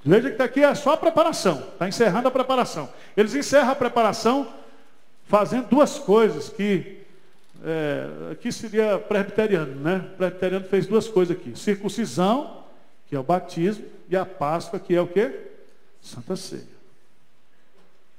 [0.06, 1.60] Veja que está aqui é só a preparação.
[1.73, 2.89] Está encerrando a preparação.
[3.17, 4.54] Eles encerram a preparação
[5.25, 6.99] fazendo duas coisas que
[7.63, 9.97] é, aqui seria presbiteriano, né?
[10.13, 12.63] O presbiteriano fez duas coisas aqui: circuncisão,
[13.08, 15.32] que é o batismo, e a Páscoa, que é o que?
[16.02, 16.79] Santa Ceia.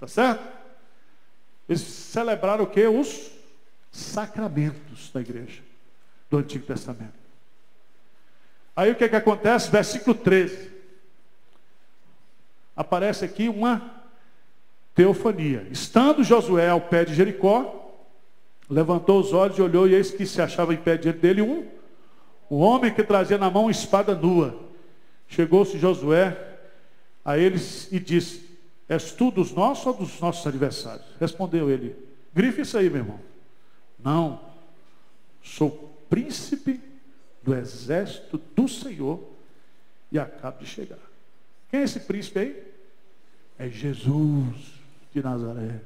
[0.00, 0.42] Tá certo?
[1.68, 2.86] Eles celebraram o que?
[2.86, 3.30] Os
[3.92, 5.60] sacramentos da igreja
[6.30, 7.20] do Antigo Testamento.
[8.74, 9.70] Aí o que, que acontece?
[9.70, 10.70] Versículo 13.
[12.74, 14.00] Aparece aqui uma
[14.94, 15.66] teofania.
[15.70, 17.92] Estando Josué ao pé de Jericó,
[18.70, 21.68] levantou os olhos e olhou, e eis que se achava em pé diante dele um,
[22.50, 24.58] um homem que trazia na mão uma espada nua.
[25.28, 26.36] Chegou-se Josué
[27.24, 28.49] a eles e disse:
[28.90, 31.07] És tu dos nossos ou dos nossos adversários?
[31.20, 31.94] Respondeu ele:
[32.35, 33.20] Grife isso aí, meu irmão.
[34.03, 34.40] Não,
[35.40, 36.81] sou príncipe
[37.40, 39.22] do exército do Senhor
[40.11, 40.98] e acabo de chegar.
[41.70, 42.72] Quem é esse príncipe aí?
[43.57, 44.72] É Jesus
[45.12, 45.81] de Nazaré.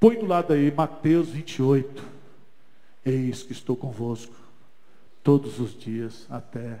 [0.00, 2.02] Põe do lado aí Mateus 28.
[3.04, 4.34] Eis que estou convosco
[5.22, 6.80] todos os dias até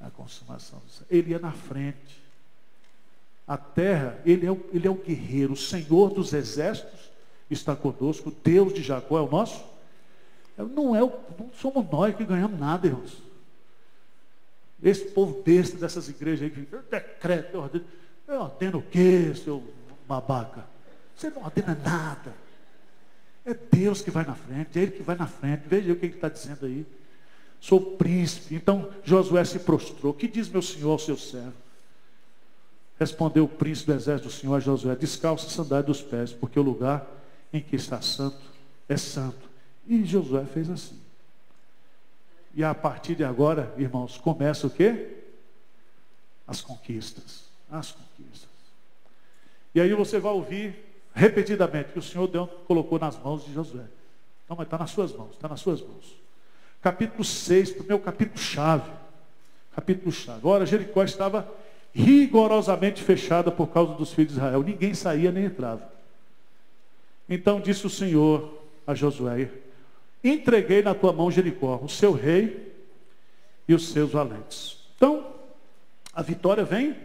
[0.00, 0.82] a consumação.
[1.08, 2.21] Ele ia na frente.
[3.46, 7.10] A terra, ele é, o, ele é o guerreiro, o Senhor dos exércitos
[7.50, 9.64] está conosco, Deus de Jacó é o nosso.
[10.56, 13.22] Não, é o, não somos nós que ganhamos nada, irmãos.
[14.82, 17.84] Esse povo besta dessas igrejas aí que decreto, eu ordeno,
[18.26, 19.62] eu ordeno o quê, seu
[20.08, 20.64] babaca?
[21.16, 22.34] Você não ordena nada.
[23.44, 25.62] É Deus que vai na frente, é Ele que vai na frente.
[25.66, 26.86] Veja o que Ele está dizendo aí.
[27.60, 28.54] Sou príncipe.
[28.54, 30.12] Então Josué se prostrou.
[30.12, 31.54] Que diz meu senhor ao seu servo?
[33.02, 36.62] Respondeu o príncipe do exército do Senhor Josué: Descalça a sandália dos pés, porque o
[36.62, 37.04] lugar
[37.52, 38.38] em que está santo
[38.88, 39.50] é santo.
[39.88, 41.00] E Josué fez assim.
[42.54, 45.16] E a partir de agora, irmãos, começa o quê?
[46.46, 47.42] As conquistas.
[47.68, 48.48] As conquistas.
[49.74, 50.72] E aí você vai ouvir
[51.12, 53.86] repetidamente que o Senhor Deus colocou nas mãos de Josué.
[54.44, 56.22] Então, mas está nas suas mãos, está nas suas mãos.
[56.80, 58.92] Capítulo 6, para o meu capítulo chave.
[59.74, 60.38] Capítulo chave.
[60.38, 61.52] Agora Jericó estava
[61.94, 64.62] rigorosamente fechada por causa dos filhos de Israel.
[64.62, 65.90] Ninguém saía nem entrava.
[67.28, 69.50] Então disse o Senhor a Josué:
[70.24, 72.72] Entreguei na tua mão Jericó, o seu rei
[73.68, 74.78] e os seus valentes.
[74.96, 75.34] Então,
[76.12, 76.96] a vitória vem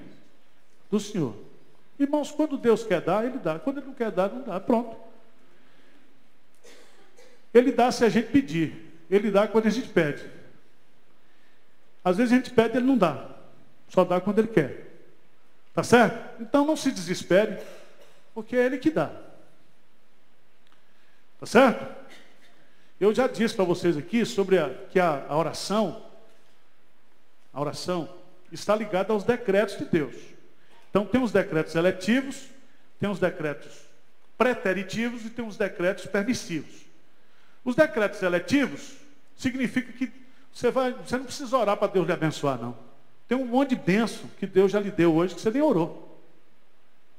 [0.90, 1.34] do Senhor.
[2.00, 3.58] Irmãos, quando Deus quer dar, Ele dá.
[3.58, 4.60] Quando Ele não quer dar, não dá.
[4.60, 4.96] Pronto.
[7.54, 8.86] Ele dá se a gente pedir.
[9.10, 10.24] Ele dá quando a gente pede.
[12.04, 13.37] Às vezes a gente pede Ele não dá.
[13.90, 14.88] Só dá quando Ele quer.
[15.74, 16.42] Tá certo?
[16.42, 17.58] Então não se desespere,
[18.34, 19.12] porque é Ele que dá.
[21.40, 21.86] Tá certo?
[23.00, 26.04] Eu já disse para vocês aqui sobre a, que a, a oração,
[27.54, 28.10] a oração
[28.52, 30.16] está ligada aos decretos de Deus.
[30.90, 32.48] Então tem os decretos eletivos,
[33.00, 33.72] tem os decretos
[34.38, 36.88] preteritivos e tem os decretos permissivos.
[37.64, 38.94] Os decretos eletivos
[39.36, 40.12] significa que
[40.52, 42.87] você, vai, você não precisa orar para Deus lhe abençoar, não.
[43.28, 46.08] Tem um monte de bênção que Deus já lhe deu hoje que você nem orou.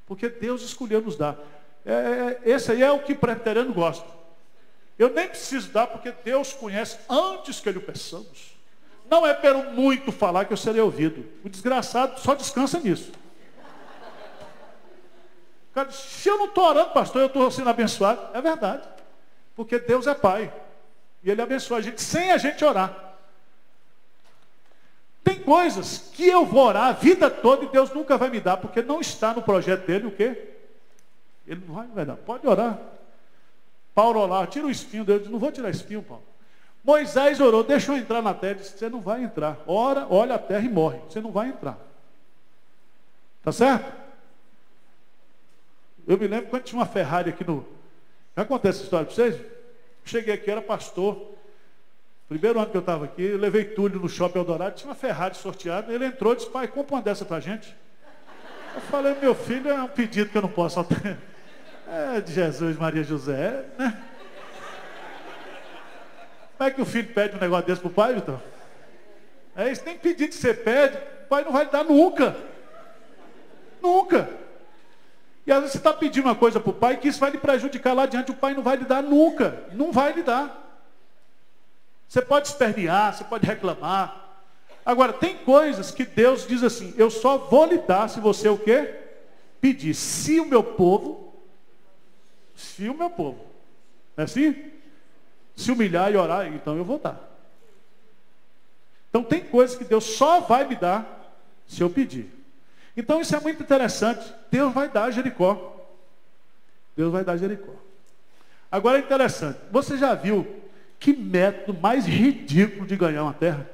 [0.05, 1.37] Porque Deus escolheu nos dar.
[1.85, 4.07] É, é, esse aí é o que preteriano gosta.
[4.97, 8.57] Eu nem preciso dar, porque Deus conhece antes que lhe peçamos.
[9.09, 11.25] Não é pelo muito falar que eu serei ouvido.
[11.43, 13.11] O desgraçado só descansa nisso.
[15.73, 18.35] Cara, se eu não estou orando, pastor, eu estou sendo abençoado.
[18.35, 18.83] É verdade.
[19.55, 20.51] Porque Deus é Pai.
[21.23, 23.08] E Ele abençoa a gente sem a gente orar.
[25.23, 28.57] Tem coisas que eu vou orar a vida toda e Deus nunca vai me dar,
[28.57, 30.55] porque não está no projeto dele o quê?
[31.47, 32.15] Ele não vai, vai dar.
[32.15, 32.79] Pode orar.
[33.93, 35.27] Paulo orou, tira o espinho dele.
[35.27, 36.23] Não vou tirar espinho, Paulo.
[36.83, 38.55] Moisés orou, deixa eu entrar na terra.
[38.55, 39.57] Disse, você não vai entrar.
[39.67, 40.99] Ora, olha a terra e morre.
[41.09, 41.77] Você não vai entrar.
[43.43, 43.91] Tá certo?
[46.07, 47.65] Eu me lembro quando tinha uma Ferrari aqui no.
[48.35, 49.41] Já acontece essa história para vocês?
[50.05, 51.35] Cheguei aqui, era pastor.
[52.29, 55.35] Primeiro ano que eu estava aqui, eu levei Túlio no shopping Eldorado, tinha uma Ferrari
[55.35, 55.91] sorteada.
[55.91, 57.75] Ele entrou e disse, pai, compra uma dessa para gente.
[58.75, 61.17] Eu falei, meu filho, é um pedido que eu não posso atender.
[61.91, 63.99] É de Jesus, Maria José, né?
[66.55, 68.39] Como é que o filho pede um negócio desse para o pai, Vitor?
[69.55, 72.35] É isso, tem pedido que você pede, o pai não vai dar nunca.
[73.81, 74.29] Nunca.
[75.47, 77.39] E às vezes você está pedindo uma coisa para o pai que isso vai lhe
[77.39, 79.63] prejudicar lá adiante, o pai não vai lhe dar nunca.
[79.73, 80.68] Não vai lhe dar.
[82.09, 84.41] Você pode espernear, você pode reclamar.
[84.85, 88.57] Agora, tem coisas que Deus diz assim, eu só vou lhe dar se você o
[88.57, 88.95] quê?
[89.61, 89.93] Pedir.
[89.93, 91.29] Se o meu povo
[92.59, 93.39] se o meu povo,
[94.17, 94.69] é assim?
[95.55, 97.17] Se humilhar e orar, então eu vou dar.
[99.09, 101.33] Então tem coisas que Deus só vai me dar
[101.65, 102.29] se eu pedir.
[102.97, 104.29] Então isso é muito interessante.
[104.51, 105.87] Deus vai dar Jericó.
[106.97, 107.71] Deus vai dar Jericó.
[108.69, 109.57] Agora é interessante.
[109.71, 110.45] Você já viu
[110.99, 113.69] que método mais ridículo de ganhar uma terra?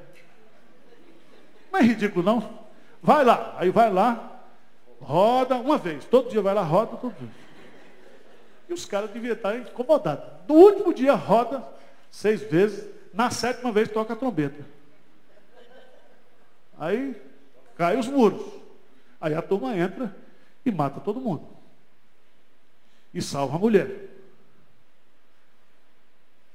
[1.72, 2.66] Não é ridículo não.
[3.02, 4.42] Vai lá, aí vai lá,
[5.02, 6.06] roda uma vez.
[6.06, 7.30] Todo dia vai lá, roda todo dia.
[8.70, 10.26] E os caras deviam estar incomodados.
[10.48, 11.64] No último dia roda
[12.12, 14.66] seis vezes, na sétima vez toca a trombeta.
[16.78, 17.16] Aí
[17.76, 18.46] cai os muros.
[19.20, 20.16] Aí a turma entra
[20.66, 21.48] e mata todo mundo.
[23.14, 24.15] E salva a mulher.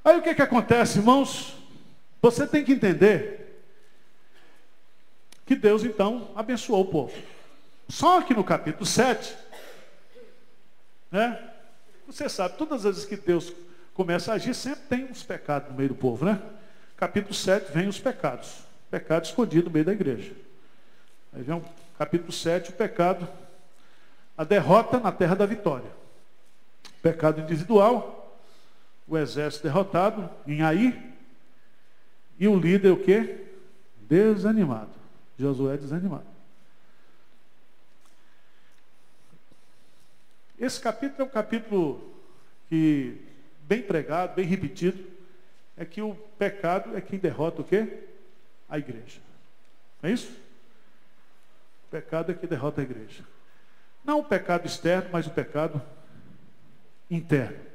[0.05, 1.57] Aí o que, que acontece, irmãos?
[2.23, 3.63] Você tem que entender
[5.47, 7.13] que Deus então abençoou o povo.
[7.89, 9.37] Só que no capítulo 7,
[11.11, 11.39] Né?
[12.07, 13.53] Você sabe, todas as vezes que Deus
[13.95, 16.41] começa a agir, sempre tem uns pecados no meio do povo, né?
[16.97, 18.59] Capítulo 7 vem os pecados.
[18.91, 20.33] Pecado escondido no meio da igreja.
[21.33, 21.65] Aí vem o
[21.99, 23.29] capítulo 7, o pecado,
[24.37, 25.91] a derrota na terra da vitória.
[27.03, 28.20] Pecado individual,
[29.11, 30.97] o exército derrotado em Aí,
[32.39, 33.45] e o líder o quê?
[34.09, 34.93] Desanimado.
[35.37, 36.25] Josué desanimado.
[40.57, 42.15] Esse capítulo é um capítulo
[42.69, 43.21] que,
[43.63, 45.05] bem pregado, bem repetido,
[45.77, 48.05] é que o pecado é quem derrota o quê?
[48.69, 49.21] A igreja.
[50.01, 50.31] Não é isso?
[51.87, 53.25] O pecado é que derrota a igreja.
[54.05, 55.83] Não o pecado externo, mas o pecado
[57.11, 57.70] interno.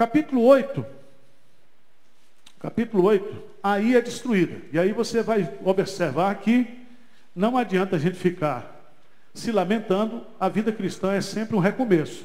[0.00, 0.86] Capítulo 8.
[2.58, 4.62] Capítulo 8, aí é destruída.
[4.72, 6.86] E aí você vai observar que
[7.36, 8.96] não adianta a gente ficar
[9.34, 12.24] se lamentando, a vida cristã é sempre um recomeço.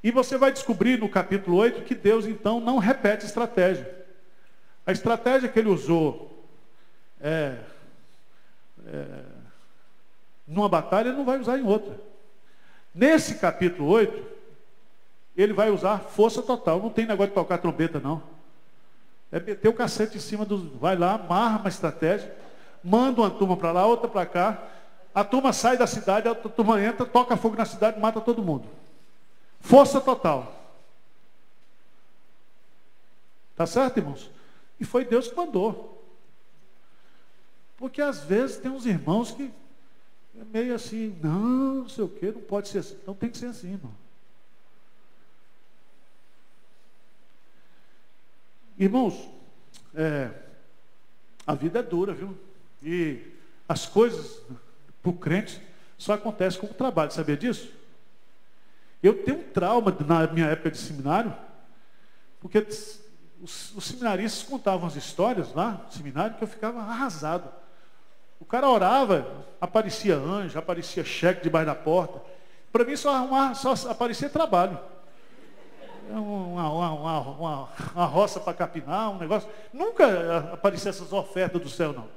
[0.00, 3.92] E você vai descobrir no capítulo 8 que Deus então não repete estratégia.
[4.86, 6.48] A estratégia que ele usou
[7.20, 7.56] é,
[8.86, 9.06] é,
[10.46, 12.00] numa batalha, ele não vai usar em outra.
[12.94, 14.35] Nesse capítulo 8,
[15.36, 16.80] ele vai usar força total.
[16.80, 18.22] Não tem negócio de tocar trombeta, não.
[19.30, 20.78] É meter o cacete em cima do.
[20.78, 22.34] Vai lá, amarra uma estratégia,
[22.82, 24.62] manda uma turma para lá, outra para cá.
[25.14, 28.68] A turma sai da cidade, a turma entra, toca fogo na cidade, mata todo mundo.
[29.60, 30.54] Força total.
[33.56, 34.30] Tá certo, irmãos?
[34.78, 36.04] E foi Deus que mandou.
[37.78, 39.50] Porque às vezes tem uns irmãos que
[40.38, 42.96] é meio assim, não, não sei o quê, não pode ser assim.
[43.06, 44.05] Não tem que ser assim, irmão.
[48.78, 49.28] Irmãos,
[49.94, 50.30] é,
[51.46, 52.36] a vida é dura, viu?
[52.82, 53.20] E
[53.68, 54.42] as coisas
[55.02, 55.60] para o crente
[55.96, 57.72] só acontecem com o trabalho, sabia disso?
[59.02, 61.34] Eu tenho um trauma na minha época de seminário,
[62.40, 62.58] porque
[63.42, 67.48] os, os seminaristas contavam as histórias lá no seminário que eu ficava arrasado.
[68.38, 72.20] O cara orava, aparecia anjo, aparecia cheque debaixo da porta.
[72.70, 74.78] Para mim só, só aparecia trabalho.
[76.10, 79.48] Uma, uma, uma, uma roça para capinar, um negócio.
[79.72, 82.08] Nunca aparecia essas ofertas do céu, não.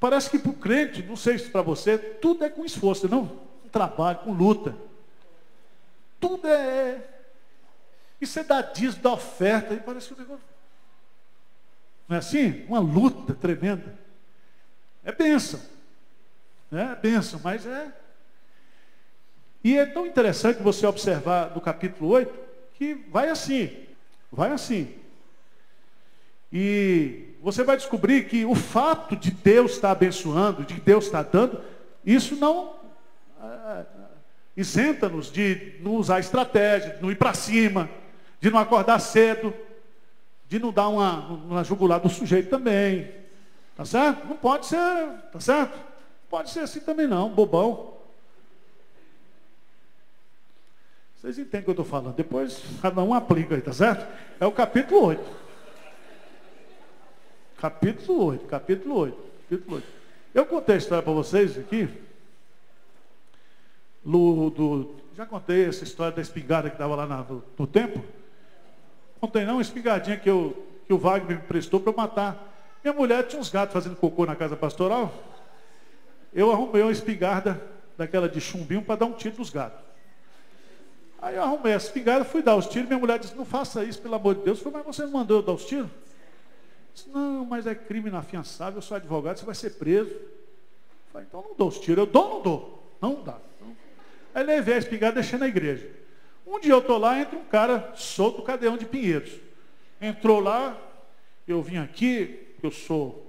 [0.00, 3.26] Parece que para o crente, não sei se para você, tudo é com esforço, não?
[3.26, 4.74] Com trabalho, com luta.
[6.20, 7.02] Tudo é.
[8.20, 10.44] E você dá dízimo, dá oferta, e parece que o negócio.
[12.08, 12.64] Não é assim?
[12.68, 13.98] Uma luta tremenda.
[15.04, 15.60] É bênção.
[16.70, 16.92] Né?
[16.92, 17.92] É bênção, mas é.
[19.62, 22.43] E é tão interessante você observar no capítulo 8
[22.84, 23.70] que vai assim.
[24.30, 24.94] Vai assim.
[26.52, 31.60] E você vai descobrir que o fato de Deus estar abençoando, de Deus estar dando,
[32.04, 32.74] isso não
[33.42, 33.84] é,
[34.56, 37.88] isenta-nos de não usar estratégia, de não ir para cima,
[38.40, 39.54] de não acordar cedo,
[40.46, 43.10] de não dar uma, uma jugular do sujeito também.
[43.74, 44.26] Tá certo?
[44.28, 45.76] Não pode ser, tá certo?
[46.28, 47.93] Pode ser assim também não, bobão.
[51.24, 52.14] Vocês entendem o que eu estou falando.
[52.14, 54.06] Depois cada um aplica aí, tá certo?
[54.38, 55.24] É o capítulo 8.
[57.56, 59.16] Capítulo 8, capítulo 8,
[59.48, 59.88] capítulo 8.
[60.34, 61.88] Eu contei a história para vocês aqui.
[64.04, 67.24] Do, do, já contei essa história da espingarda que estava lá na,
[67.58, 68.04] no tempo.
[69.18, 72.54] Contei não, uma espingardinha que, eu, que o Wagner me prestou para matar
[72.84, 75.10] minha mulher tinha uns gatos fazendo cocô na casa pastoral.
[76.34, 77.58] Eu arrumei uma espingarda
[77.96, 79.83] daquela de chumbinho para dar um tiro nos gatos.
[81.24, 82.86] Aí eu arrumei a espingarda, fui dar os tiros.
[82.86, 84.58] Minha mulher disse: Não faça isso, pelo amor de Deus.
[84.58, 85.88] Eu falei: Mas você mandou eu dar os tiros?
[86.92, 88.76] disse, não, mas é crime inafiançável.
[88.76, 90.10] Eu sou advogado, você vai ser preso.
[90.10, 90.28] Eu
[91.10, 92.04] falei: Então não dou os tiros.
[92.04, 92.94] Eu dou ou não dou?
[93.00, 93.38] Não dá.
[93.56, 93.74] Então...
[94.34, 95.90] Aí levei a espingarda e deixei na igreja.
[96.46, 99.32] Um dia eu estou lá, entra um cara solto cadeão de Pinheiros.
[100.02, 100.78] Entrou lá,
[101.48, 103.26] eu vim aqui, eu sou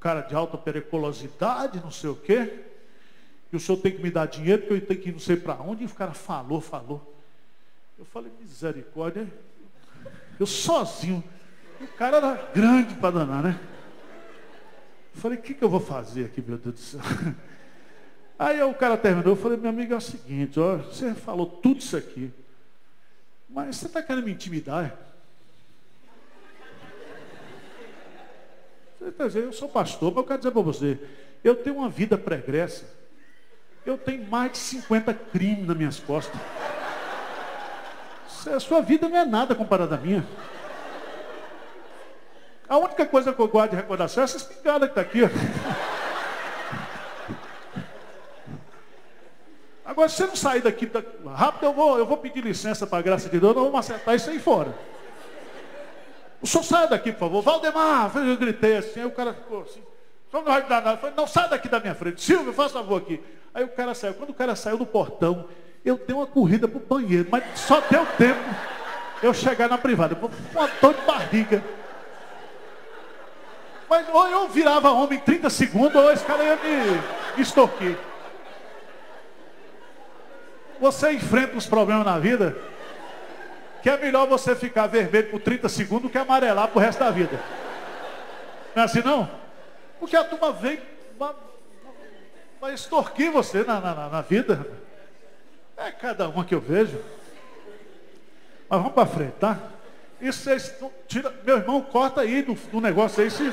[0.00, 2.64] cara de alta periculosidade, não sei o quê,
[3.50, 5.36] que o senhor tem que me dar dinheiro, porque eu tenho que ir não sei
[5.36, 7.15] para onde, e o cara falou, falou.
[7.98, 9.26] Eu falei, misericórdia,
[10.38, 11.24] eu sozinho,
[11.80, 13.60] o cara era grande para danar, né?
[15.14, 17.00] Eu falei, o que, que eu vou fazer aqui, meu Deus do céu?
[18.38, 21.80] Aí o cara terminou, eu falei, meu amigo, é o seguinte, ó, você falou tudo
[21.80, 22.30] isso aqui,
[23.48, 24.94] mas você está querendo me intimidar?
[29.34, 30.98] Eu sou pastor, mas eu quero dizer para você,
[31.42, 32.84] eu tenho uma vida pregressa.
[33.86, 36.40] Eu tenho mais de 50 crimes nas minhas costas.
[38.54, 40.26] A sua vida não é nada comparada à minha.
[42.68, 45.20] A única coisa que eu guardo de recordação é essa espingarda que está aqui.
[49.84, 51.02] Agora, se você não sair daqui da...
[51.32, 54.14] rápido, eu vou, eu vou pedir licença para a graça de Deus, nós vamos acertar
[54.14, 54.74] isso aí fora.
[56.42, 57.42] O senhor sai daqui, por favor.
[57.42, 59.82] Valdemar, eu gritei assim, aí o cara ficou assim.
[60.32, 60.92] Não vai dar nada.
[60.92, 62.20] Eu falei, não, sai daqui da minha frente.
[62.20, 63.22] Silvio, faça favor aqui.
[63.54, 64.14] Aí o cara saiu.
[64.14, 65.48] Quando o cara saiu do portão,
[65.86, 68.40] eu dei uma corrida para o banheiro, mas só deu tempo
[69.22, 70.18] eu chegar na privada.
[70.52, 71.62] Uma dor de barriga.
[73.88, 77.96] Mas ou eu virava homem em 30 segundos, ou esse cara ia me extorquir.
[80.80, 82.58] Você enfrenta os problemas na vida,
[83.80, 87.12] que é melhor você ficar vermelho por 30 segundos do que amarelar pro resto da
[87.12, 87.40] vida.
[88.74, 89.30] Não é assim não?
[90.00, 90.80] Porque a turma vem,
[91.16, 91.32] vai,
[92.60, 94.66] vai extorquir você na, na, na vida.
[95.76, 96.98] É cada uma que eu vejo.
[98.68, 99.58] Mas vamos para frente, tá?
[100.20, 100.74] Isso vocês
[101.06, 103.30] tira, meu irmão, corta aí do, do negócio aí.
[103.30, 103.52] Se,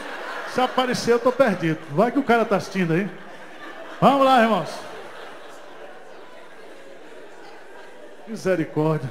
[0.53, 1.79] se aparecer, eu estou perdido.
[1.91, 3.09] Vai que o cara está assistindo aí.
[3.99, 4.69] Vamos lá, irmãos.
[8.27, 9.09] Misericórdia.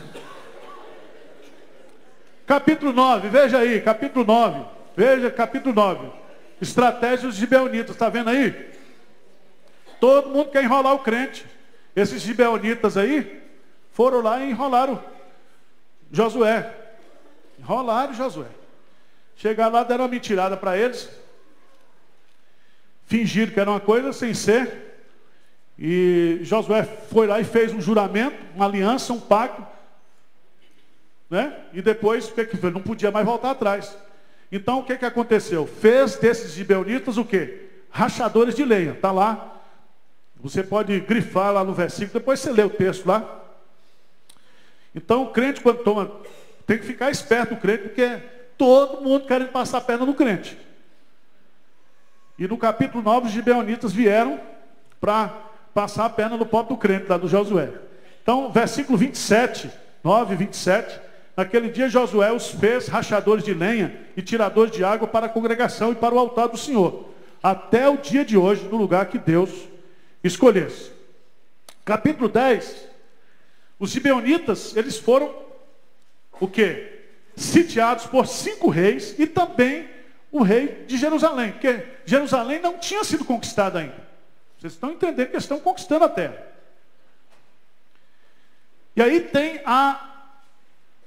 [2.47, 4.65] Capítulo 9, veja aí, capítulo 9.
[4.97, 6.11] Veja, capítulo 9.
[6.61, 8.71] Estratégias de Beonitas, está vendo aí?
[10.01, 11.47] Todo mundo quer enrolar o crente.
[11.95, 13.43] Esses gibeonitas aí
[13.93, 15.03] foram lá e enrolaram
[16.11, 16.75] Josué.
[17.59, 18.49] Enrolaram Josué.
[19.37, 21.09] Chegaram lá, deram uma mentirada para eles.
[23.07, 24.93] Fingiram que era uma coisa sem ser.
[25.79, 29.67] E Josué foi lá e fez um juramento, uma aliança, um pacto.
[31.29, 31.57] Né?
[31.73, 32.71] E depois, o que, que?
[32.71, 33.97] Não podia mais voltar atrás.
[34.51, 35.67] Então, o que, que aconteceu?
[35.67, 37.69] Fez desses gibeonitas o quê?
[37.91, 38.93] Rachadores de lenha.
[38.93, 39.52] Está lá
[40.43, 43.41] você pode grifar lá no versículo, depois você lê o texto lá.
[44.93, 46.11] Então o crente quando toma,
[46.67, 48.21] tem que ficar esperto o crente, porque
[48.59, 50.59] todo mundo querendo passar a perna no crente.
[52.37, 54.41] E no capítulo 9 os gibeonitas vieram
[55.01, 55.29] para
[55.73, 57.71] passar a perna no pobre do crente, lá do Josué.
[58.21, 59.71] Então, versículo 27,
[60.03, 61.01] 9 e 27.
[61.37, 65.93] Naquele dia Josué os fez rachadores de lenha e tiradores de água para a congregação
[65.93, 67.09] e para o altar do Senhor.
[67.43, 69.51] Até o dia de hoje, no lugar que Deus
[70.23, 70.93] escolhesse.
[71.85, 72.89] Capítulo 10,
[73.79, 75.35] os gibeonitas, eles foram
[76.41, 77.01] o quê?
[77.37, 79.89] Sitiados por cinco reis e também
[80.31, 84.03] o rei de Jerusalém, porque Jerusalém não tinha sido conquistada ainda.
[84.59, 86.47] Vocês estão entendendo que estão conquistando a terra.
[88.95, 90.13] E aí tem a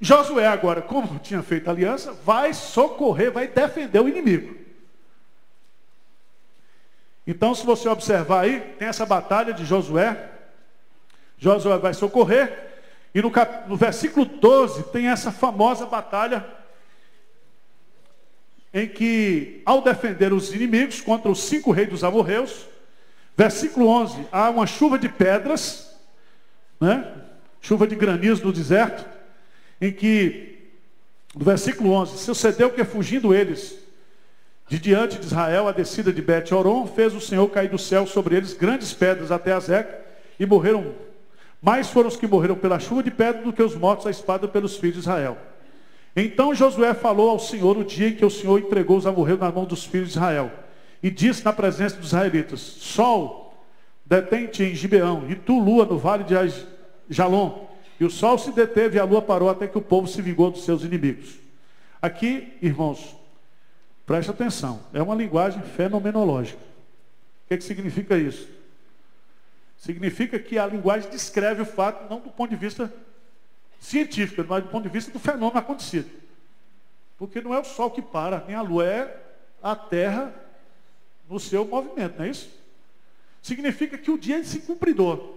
[0.01, 4.64] Josué agora, como tinha feito aliança, vai socorrer, vai defender o inimigo.
[7.28, 10.30] Então, se você observar aí, tem essa batalha de Josué.
[11.38, 12.65] Josué vai socorrer.
[13.13, 13.67] E no, cap...
[13.67, 16.45] no versículo 12 tem essa famosa batalha
[18.73, 22.67] em que, ao defender os inimigos contra os cinco reis dos amorreus,
[23.36, 25.97] versículo 11, há uma chuva de pedras,
[26.80, 27.09] né?
[27.61, 29.05] chuva de granizo no deserto,
[29.80, 30.73] em que,
[31.34, 33.84] no versículo 11, sucedeu que fugindo eles
[34.68, 38.36] de diante de Israel, a descida de Bet-Oron, fez o Senhor cair do céu sobre
[38.36, 40.03] eles grandes pedras até a Zeca,
[40.39, 40.93] e morreram.
[41.61, 44.47] Mais foram os que morreram pela chuva de pedra do que os mortos à espada
[44.47, 45.38] pelos filhos de Israel.
[46.16, 49.51] Então Josué falou ao Senhor o dia em que o Senhor entregou os amorreus na
[49.51, 50.51] mão dos filhos de Israel.
[51.01, 53.53] E disse na presença dos israelitas: Sol,
[54.05, 56.36] detente em Gibeão, e tu, lua, no vale de
[57.09, 57.68] Jalom.
[57.99, 60.51] E o sol se deteve e a lua parou até que o povo se vingou
[60.51, 61.36] dos seus inimigos.
[62.01, 63.16] Aqui, irmãos,
[64.06, 66.60] Preste atenção, é uma linguagem fenomenológica.
[66.60, 68.47] O que, que significa isso?
[69.78, 72.91] Significa que a linguagem descreve o fato não do ponto de vista
[73.80, 76.10] científico, mas do ponto de vista do fenômeno acontecido.
[77.18, 79.24] Porque não é o Sol que para, nem a Lua, é
[79.62, 80.34] a Terra
[81.30, 82.49] no seu movimento, não é isso?
[83.41, 85.36] Significa que o dia é se cumpridor.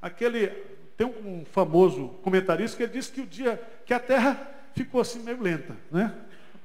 [0.00, 0.48] Aquele,
[0.96, 5.22] tem um famoso comentarista que ele disse que o dia, que a Terra ficou assim
[5.22, 6.14] meio lenta, né?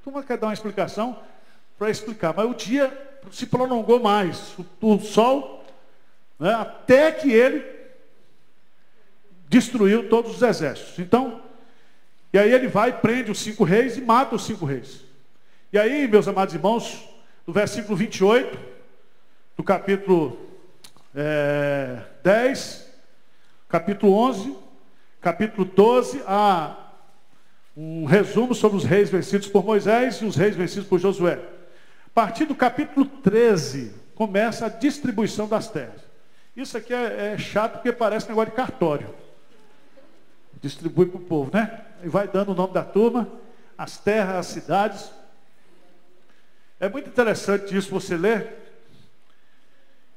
[0.06, 1.20] Turma quer dar uma explicação
[1.80, 2.95] para explicar, mas o dia
[3.32, 5.66] se prolongou mais, o, o sol,
[6.39, 7.66] né, até que ele
[9.49, 10.99] destruiu todos os exércitos.
[10.99, 11.41] Então,
[12.32, 15.01] e aí ele vai, prende os cinco reis e mata os cinco reis.
[15.74, 17.03] E aí, meus amados irmãos,
[17.47, 18.60] no versículo 28,
[19.58, 20.38] do capítulo
[21.16, 22.91] é, 10,
[23.68, 24.56] capítulo 11,
[25.20, 26.85] capítulo 12 a
[27.76, 31.39] um resumo sobre os reis vencidos por Moisés e os reis vencidos por Josué.
[32.05, 36.01] A partir do capítulo 13, começa a distribuição das terras.
[36.55, 39.13] Isso aqui é, é chato porque parece negócio de cartório.
[40.61, 41.82] Distribui para o povo, né?
[42.01, 43.28] E vai dando o nome da turma,
[43.78, 45.11] as terras, as cidades.
[46.80, 48.63] É muito interessante isso você ler.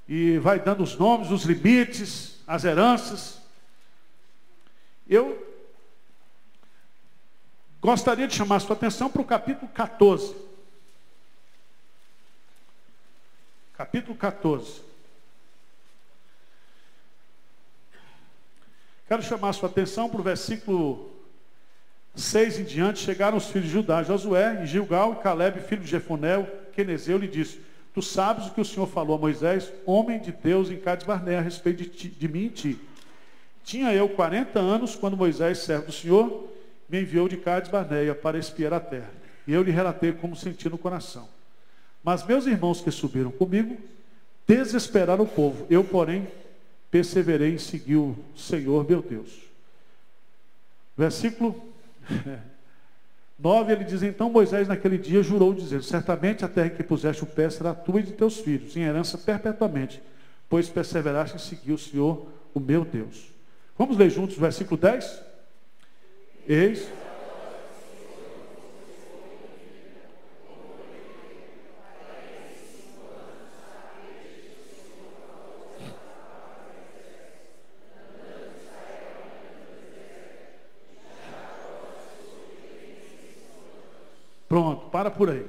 [0.09, 3.41] e vai dando os nomes, os limites, as heranças.
[5.09, 5.48] Eu
[7.81, 10.35] gostaria de chamar a sua atenção para o capítulo 14.
[13.77, 14.83] Capítulo 14.
[19.07, 21.11] Quero chamar a sua atenção para o versículo
[22.15, 22.99] 6 em diante.
[22.99, 27.29] Chegaram os filhos de Judá, Josué, e Gilgal, e Caleb, filho de Jefonel, Quenezeu, lhe
[27.29, 27.61] disse:
[27.95, 31.39] Tu sabes o que o Senhor falou a Moisés, homem de Deus em Cades Barnea,
[31.39, 32.81] a respeito de, ti, de mim e ti.
[33.65, 36.49] Tinha eu 40 anos quando Moisés, servo do Senhor,
[36.89, 39.11] me enviou de Cades Barneia para espiar a terra.
[39.47, 41.29] E eu lhe relatei como senti no coração.
[42.03, 43.77] Mas meus irmãos que subiram comigo
[44.47, 45.67] desesperaram o povo.
[45.69, 46.27] Eu, porém,
[46.91, 49.31] perseverei em seguir o Senhor meu Deus.
[50.97, 51.55] Versículo
[53.39, 57.27] 9, ele diz, então Moisés naquele dia jurou, dizendo, certamente a terra que puseste o
[57.27, 60.03] pé será tua e de teus filhos, em herança perpetuamente,
[60.49, 63.31] pois perseveraste em seguir o Senhor, o meu Deus.
[63.77, 65.28] Vamos ler juntos o versículo 10?
[66.49, 66.91] Eis
[84.49, 85.47] Pronto, para por aí.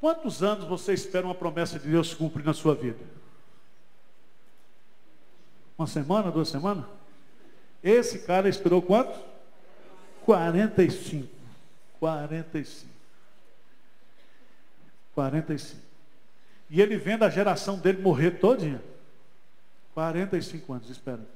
[0.00, 3.04] Quantos anos você espera uma promessa de Deus cumprir na sua vida?
[5.76, 6.86] Uma semana, duas semanas?
[7.88, 9.18] Esse cara esperou quanto?
[10.24, 11.28] 45.
[12.00, 12.92] 45.
[15.14, 15.82] 45.
[16.68, 18.82] E ele vendo a geração dele morrer todinha.
[19.94, 21.26] 45 anos esperando.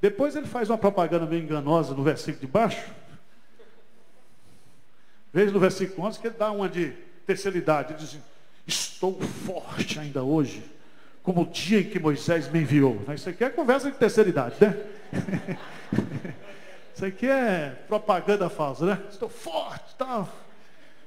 [0.00, 2.88] Depois ele faz uma propaganda meio enganosa no versículo de baixo
[5.32, 6.90] Veja no versículo 11 que ele dá uma de
[7.26, 7.92] terceira idade.
[7.92, 8.18] Ele diz:
[8.66, 10.64] Estou forte ainda hoje,
[11.22, 13.00] como o dia em que Moisés me enviou.
[13.14, 14.76] Isso aqui é conversa de terceira idade, né?
[16.94, 18.98] Isso aqui é propaganda falsa, né?
[19.08, 20.28] Estou forte, tal.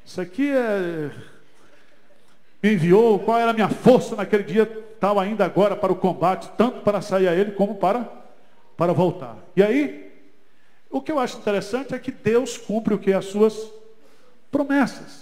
[0.06, 1.12] Isso aqui é.
[2.64, 4.66] Me enviou, qual era a minha força naquele dia,
[5.00, 8.08] tal ainda agora para o combate, tanto para sair a ele como para,
[8.78, 9.36] para voltar.
[9.56, 10.14] E aí,
[10.90, 13.12] o que eu acho interessante é que Deus cumpre o que?
[13.12, 13.58] As suas
[14.52, 15.21] promessas.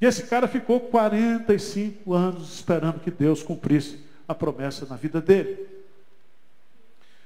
[0.00, 5.66] E esse cara ficou 45 anos esperando que Deus cumprisse a promessa na vida dele.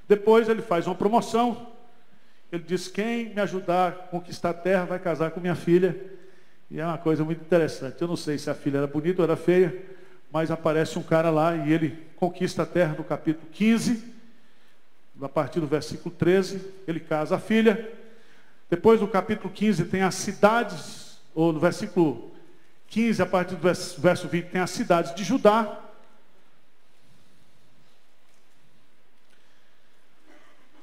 [0.09, 1.68] Depois ele faz uma promoção.
[2.53, 5.99] Ele diz: Quem me ajudar a conquistar a terra vai casar com minha filha.
[6.71, 8.01] E é uma coisa muito interessante.
[8.01, 9.77] Eu não sei se a filha era bonita ou era feia,
[10.33, 14.05] mas aparece um cara lá e ele conquista a terra no capítulo 15,
[15.21, 16.61] a partir do versículo 13.
[16.87, 17.93] Ele casa a filha.
[18.68, 22.30] Depois, no capítulo 15, tem as cidades, ou no versículo
[22.91, 25.80] 15, a partir do verso 20, tem as cidades de Judá.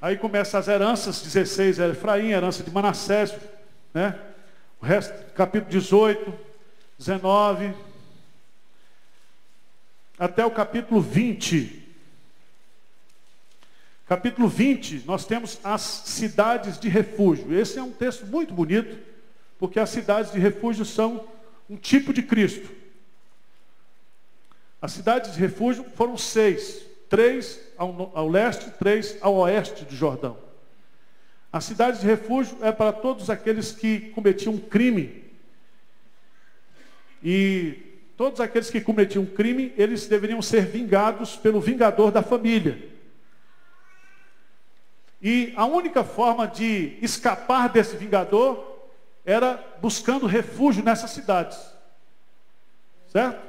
[0.01, 3.35] Aí começa as heranças, 16 é Efraim, herança de Manassés,
[3.93, 4.17] né?
[4.79, 6.33] O resto, capítulo 18,
[6.97, 7.73] 19,
[10.17, 11.83] até o capítulo 20.
[14.07, 17.53] Capítulo 20, nós temos as cidades de refúgio.
[17.53, 18.97] Esse é um texto muito bonito,
[19.59, 21.27] porque as cidades de refúgio são
[21.69, 22.69] um tipo de Cristo.
[24.81, 30.37] As cidades de refúgio foram seis: três ao, ao leste, três ao oeste do Jordão.
[31.51, 35.23] As cidades de refúgio é para todos aqueles que cometiam crime.
[37.23, 37.79] E
[38.15, 42.95] todos aqueles que cometiam crime, eles deveriam ser vingados pelo vingador da família.
[45.21, 48.76] E a única forma de escapar desse vingador
[49.27, 51.59] era buscando refúgio nessas cidades.
[53.09, 53.45] Certo?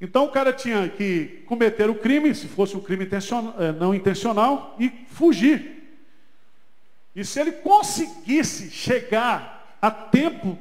[0.00, 3.94] Então o cara tinha que cometer o crime, se fosse um crime intencional, eh, não
[3.94, 5.98] intencional, e fugir.
[7.14, 10.58] E se ele conseguisse chegar a tempo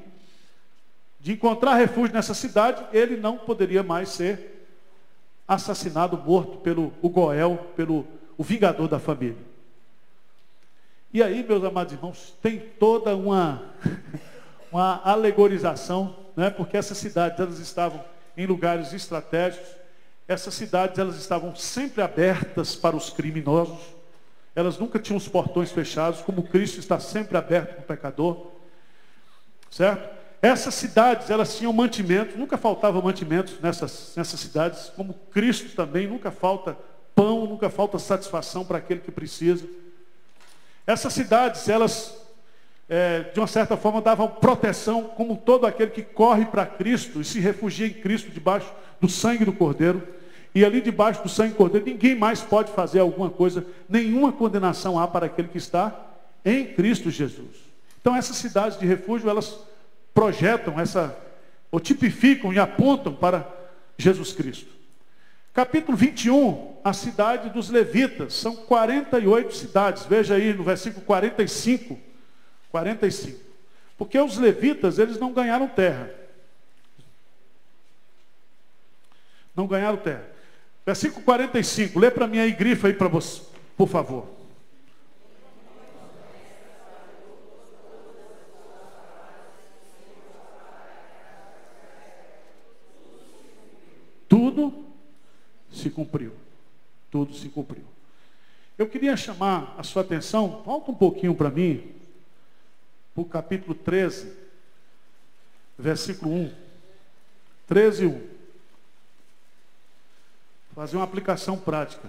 [1.21, 4.67] de encontrar refúgio nessa cidade, ele não poderia mais ser
[5.47, 8.05] assassinado, morto pelo Goel, pelo
[8.37, 9.48] o vingador da família.
[11.11, 13.63] E aí, meus amados irmãos, tem toda uma,
[14.71, 16.51] uma alegorização, né?
[16.51, 18.03] porque essas cidades elas estavam
[18.37, 19.67] em lugares estratégicos,
[20.27, 23.79] essas cidades elas estavam sempre abertas para os criminosos,
[24.55, 28.51] elas nunca tinham os portões fechados, como Cristo está sempre aberto para o pecador,
[29.71, 30.19] certo?
[30.43, 36.29] Essas cidades, elas tinham mantimento, nunca faltava mantimentos nessas, nessas cidades, como Cristo também, nunca
[36.29, 36.77] falta
[37.15, 39.67] pão, nunca falta satisfação para aquele que precisa.
[40.85, 42.19] Essas cidades, elas
[42.89, 47.23] é, de uma certa forma, davam proteção, como todo aquele que corre para Cristo e
[47.25, 50.01] se refugia em Cristo debaixo do sangue do Cordeiro.
[50.55, 54.97] E ali debaixo do sangue do Cordeiro, ninguém mais pode fazer alguma coisa, nenhuma condenação
[54.97, 55.95] há para aquele que está
[56.43, 57.69] em Cristo Jesus.
[58.01, 59.59] Então, essas cidades de refúgio, elas
[60.11, 61.15] projetam essa,
[61.71, 63.47] ou tipificam e apontam para
[63.95, 64.78] Jesus Cristo.
[65.59, 68.33] Capítulo 21, a cidade dos levitas.
[68.33, 70.05] São 48 cidades.
[70.05, 71.99] Veja aí no versículo 45.
[72.71, 73.41] 45.
[73.97, 76.09] Porque os levitas, eles não ganharam terra.
[79.53, 80.25] Não ganharam terra.
[80.85, 81.99] Versículo 45.
[81.99, 83.41] Lê para mim aí, grifa aí para você,
[83.75, 84.29] por favor.
[94.29, 94.87] Tudo
[95.79, 96.33] se cumpriu.
[97.09, 97.85] Tudo se cumpriu.
[98.77, 101.91] Eu queria chamar a sua atenção, volta um pouquinho para mim,
[103.13, 104.31] para o capítulo 13,
[105.77, 106.53] versículo 1.
[107.67, 108.29] 13, 1.
[110.75, 112.07] Fazer uma aplicação prática.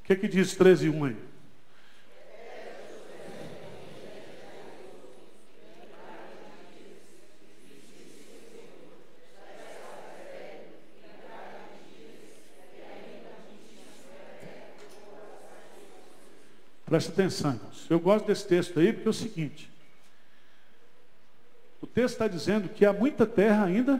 [0.00, 1.31] O que, que diz 13, 1 aí?
[16.92, 17.86] Presta atenção, irmãos.
[17.88, 19.70] Eu gosto desse texto aí porque é o seguinte.
[21.80, 23.98] O texto está dizendo que há muita terra ainda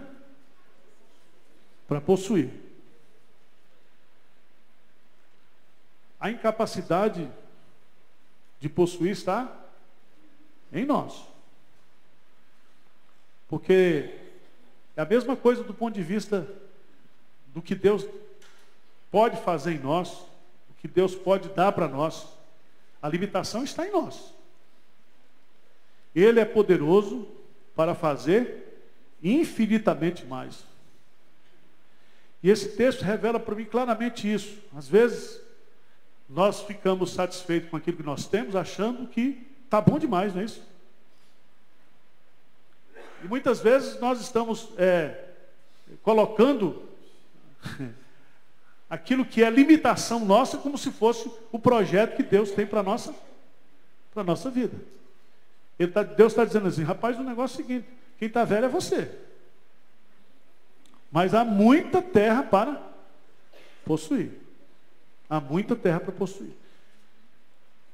[1.89, 2.51] para possuir.
[6.21, 7.33] A incapacidade
[8.61, 9.51] de possuir está
[10.71, 11.27] em nós.
[13.49, 14.19] Porque
[14.95, 16.47] é a mesma coisa do ponto de vista
[17.55, 18.07] do que Deus
[19.11, 20.13] pode fazer em nós,
[20.69, 22.42] o que Deus pode dar para nós.
[23.03, 24.33] A limitação está em nós.
[26.15, 27.29] Ele é poderoso
[27.75, 28.87] para fazer
[29.23, 30.65] infinitamente mais.
[32.43, 34.59] E esse texto revela para mim claramente isso.
[34.75, 35.41] Às vezes,
[36.29, 40.45] nós ficamos satisfeitos com aquilo que nós temos, achando que está bom demais, não é
[40.45, 40.63] isso?
[43.25, 45.29] E muitas vezes nós estamos é,
[46.03, 46.83] colocando
[48.93, 52.83] aquilo que é limitação nossa como se fosse o projeto que Deus tem para a
[52.83, 53.15] nossa,
[54.15, 54.77] nossa vida.
[55.95, 57.89] Tá, Deus está dizendo assim, rapaz, o negócio é o seguinte,
[58.19, 59.11] quem está velho é você.
[61.11, 62.83] Mas há muita terra para
[63.83, 64.31] possuir.
[65.27, 66.53] Há muita terra para possuir.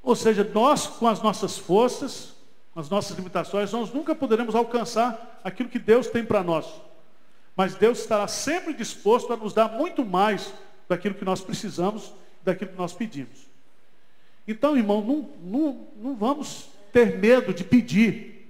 [0.02, 2.34] Ou seja, nós com as nossas forças,
[2.74, 6.66] com as nossas limitações, nós nunca poderemos alcançar aquilo que Deus tem para nós.
[7.54, 10.52] Mas Deus estará sempre disposto a nos dar muito mais
[10.88, 12.12] daquilo que nós precisamos,
[12.42, 13.46] daquilo que nós pedimos.
[14.46, 18.48] Então, irmão, não, não, não vamos ter medo de pedir.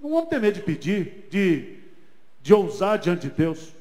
[0.00, 1.78] Não vamos ter medo de pedir, de,
[2.40, 3.72] de ousar diante de Deus.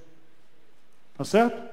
[1.17, 1.71] Tá certo?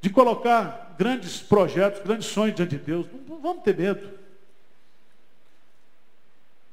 [0.00, 3.06] De colocar grandes projetos, grandes sonhos diante de Deus.
[3.10, 4.18] Não, não vamos ter medo.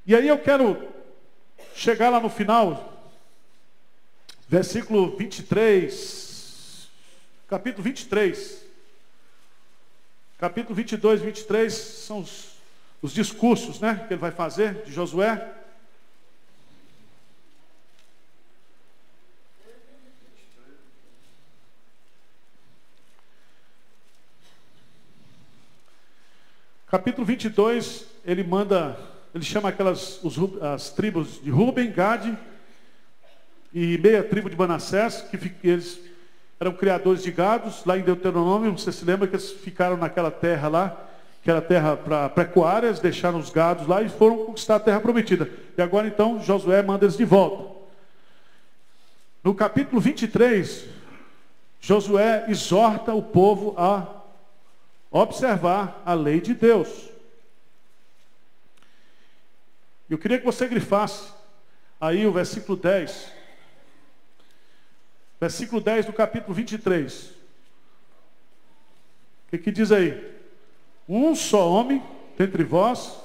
[0.06, 0.90] E aí eu quero
[1.74, 3.02] chegar lá no final,
[4.50, 6.27] versículo 23
[7.48, 8.66] capítulo 23.
[10.38, 12.58] Capítulo 22 e 23 são os,
[13.02, 15.54] os discursos né, que ele vai fazer de Josué.
[26.88, 28.98] Capítulo 22, ele manda,
[29.34, 32.38] ele chama aquelas os, as tribos de Ruben, Gade
[33.74, 36.00] e meia tribo de Manassés, que eles
[36.60, 40.68] eram criadores de gados, lá em Deuteronômio, você se lembra que eles ficaram naquela terra
[40.68, 41.08] lá,
[41.44, 45.50] que era terra para pecuárias, deixaram os gados lá e foram conquistar a terra prometida.
[45.78, 47.78] E agora então Josué manda eles de volta.
[49.44, 50.86] No capítulo 23,
[51.80, 54.06] Josué exorta o povo a
[55.12, 56.90] observar a lei de Deus.
[60.10, 61.32] Eu queria que você grifasse
[62.02, 63.37] aí o versículo 10.
[65.40, 67.26] Versículo 10 do capítulo 23.
[69.48, 70.36] O que, que diz aí?
[71.08, 72.04] Um só homem
[72.38, 73.18] dentre vós,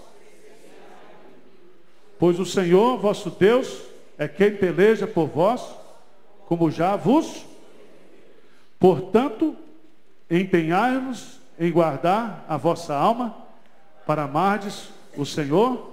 [2.18, 3.82] pois o Senhor vosso Deus
[4.16, 5.62] é quem peleja por vós,
[6.46, 7.44] como já vos.
[8.78, 9.56] Portanto,
[10.30, 13.36] empenhai-vos em guardar a vossa alma
[14.06, 15.90] para amardes o Senhor.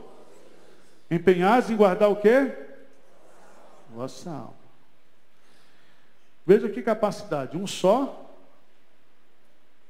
[1.09, 2.51] Empenhais em guardar o quê?
[3.89, 4.58] Vossa alma.
[6.49, 7.55] Veja que capacidade.
[7.55, 8.27] Um só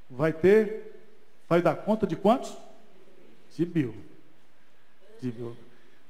[0.09, 0.91] vai ter
[1.47, 2.53] vai dar conta de quantos?
[3.55, 3.95] De mil.
[5.21, 5.55] De mil.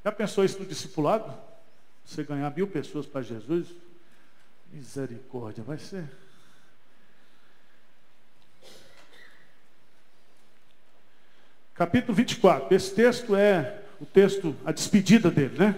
[0.04, 1.32] Já pensou isso no discipulado?
[2.04, 3.68] Você ganhar mil pessoas para Jesus?
[4.74, 6.10] Misericórdia, vai ser.
[11.76, 12.76] Capítulo 24.
[12.76, 15.76] Esse texto é o texto, a despedida dele, né?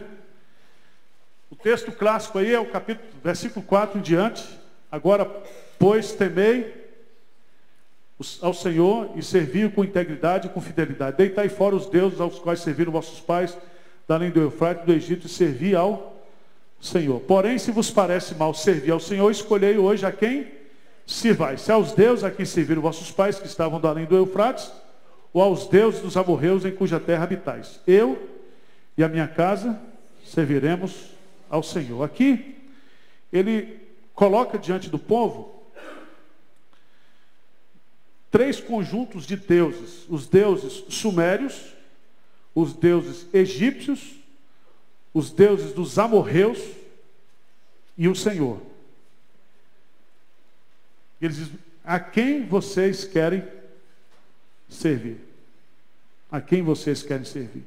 [1.49, 4.60] O texto clássico aí é o capítulo, versículo 4 em diante.
[4.91, 5.25] Agora,
[5.79, 6.81] pois, temei
[8.41, 11.17] ao Senhor e servi com integridade e com fidelidade.
[11.17, 13.57] Deitai fora os deuses aos quais serviram vossos pais,
[14.07, 16.21] da além do Eufrates do Egito, e servi ao
[16.79, 17.19] Senhor.
[17.21, 20.47] Porém, se vos parece mal servir ao Senhor, escolhei hoje a quem
[21.07, 21.61] sirvais.
[21.61, 24.71] Se aos deuses a quem serviram vossos pais, que estavam da além do Eufrates,
[25.33, 27.79] ou aos deuses dos amorreus em cuja terra habitais.
[27.87, 28.29] Eu
[28.97, 29.79] e a minha casa
[30.25, 31.11] serviremos
[31.49, 32.03] ao Senhor.
[32.03, 32.57] Aqui,
[33.31, 33.80] ele
[34.13, 35.61] coloca diante do povo
[38.31, 41.73] três conjuntos de deuses: os deuses sumérios,
[42.55, 44.15] os deuses egípcios,
[45.13, 46.59] os deuses dos amorreus
[47.97, 48.61] e o Senhor.
[51.21, 53.43] Eles dizem: a quem vocês querem
[54.69, 55.17] servir.
[56.31, 57.65] A quem vocês querem servir?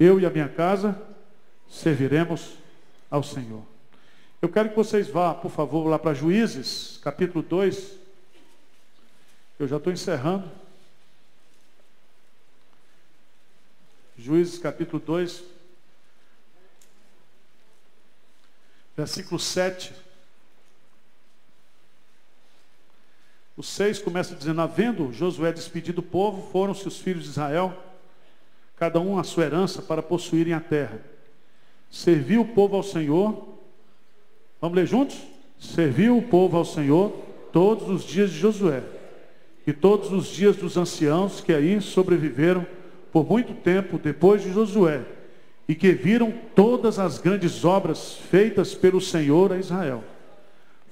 [0.00, 1.00] Eu e a minha casa
[1.68, 2.56] serviremos
[3.10, 3.73] ao Senhor.
[4.44, 7.92] Eu quero que vocês vá, por favor, lá para Juízes, capítulo 2.
[9.58, 10.52] Eu já estou encerrando.
[14.18, 15.42] Juízes, capítulo 2,
[18.94, 19.94] versículo 7.
[23.56, 27.82] O 6 começa dizendo: Havendo Josué despedido o povo, foram-se os filhos de Israel,
[28.76, 31.00] cada um a sua herança, para possuírem a terra.
[31.90, 33.53] Serviu o povo ao Senhor.
[34.64, 35.18] Vamos ler juntos?
[35.58, 37.12] Serviu o povo ao Senhor
[37.52, 38.82] todos os dias de Josué
[39.66, 42.66] e todos os dias dos anciãos que aí sobreviveram
[43.12, 45.02] por muito tempo depois de Josué
[45.68, 50.02] e que viram todas as grandes obras feitas pelo Senhor a Israel.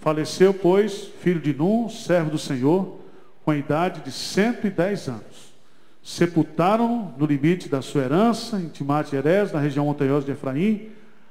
[0.00, 3.00] Faleceu, pois, filho de Num, servo do Senhor,
[3.42, 5.54] com a idade de 110 anos.
[6.02, 10.90] Sepultaram-no no limite da sua herança, em Timate Erez, na região montanhosa de Efraim,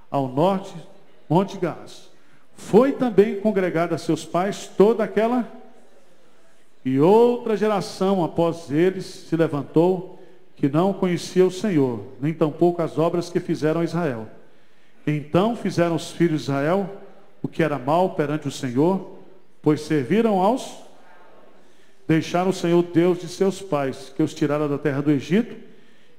[0.09, 0.73] ao norte,
[1.29, 2.09] Monte Gás.
[2.61, 5.51] Foi também congregada a seus pais toda aquela
[6.85, 10.19] e outra geração após eles se levantou,
[10.55, 14.27] que não conhecia o Senhor, nem tampouco as obras que fizeram a Israel.
[15.05, 16.89] Então fizeram os filhos de Israel
[17.43, 19.17] o que era mal perante o Senhor,
[19.61, 20.79] pois serviram aos
[22.07, 25.55] deixaram o Senhor Deus de seus pais, que os tirara da terra do Egito,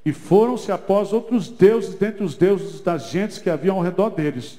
[0.05, 4.59] e foram-se após outros deuses dentre os deuses das gentes que haviam ao redor deles,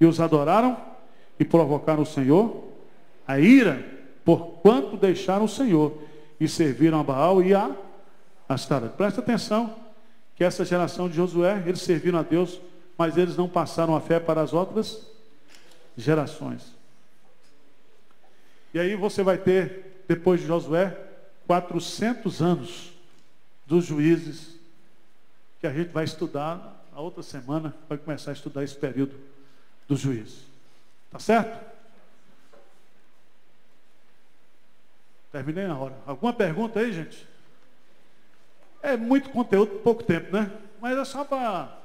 [0.00, 0.89] e os adoraram
[1.40, 2.68] e provocaram o Senhor
[3.26, 3.82] a ira,
[4.24, 5.96] por quanto deixaram o Senhor
[6.38, 7.74] e serviram a Baal e a
[8.46, 8.96] Astarote.
[8.96, 9.74] Presta atenção
[10.36, 12.60] que essa geração de Josué, eles serviram a Deus,
[12.98, 15.06] mas eles não passaram a fé para as outras
[15.96, 16.74] gerações.
[18.74, 20.96] E aí você vai ter, depois de Josué,
[21.46, 22.92] 400 anos
[23.64, 24.56] dos juízes,
[25.60, 29.14] que a gente vai estudar a outra semana, vai começar a estudar esse período
[29.88, 30.49] dos juízes.
[31.10, 31.70] Tá certo?
[35.32, 35.96] Terminei na hora.
[36.06, 37.28] Alguma pergunta aí, gente?
[38.82, 40.50] É muito conteúdo, pouco tempo, né?
[40.80, 41.78] Mas é só para.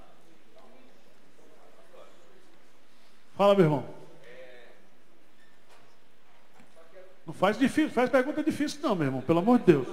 [3.36, 3.96] Fala, meu irmão.
[7.26, 9.88] Não faz difícil, faz pergunta difícil não, meu irmão, pelo amor de Deus.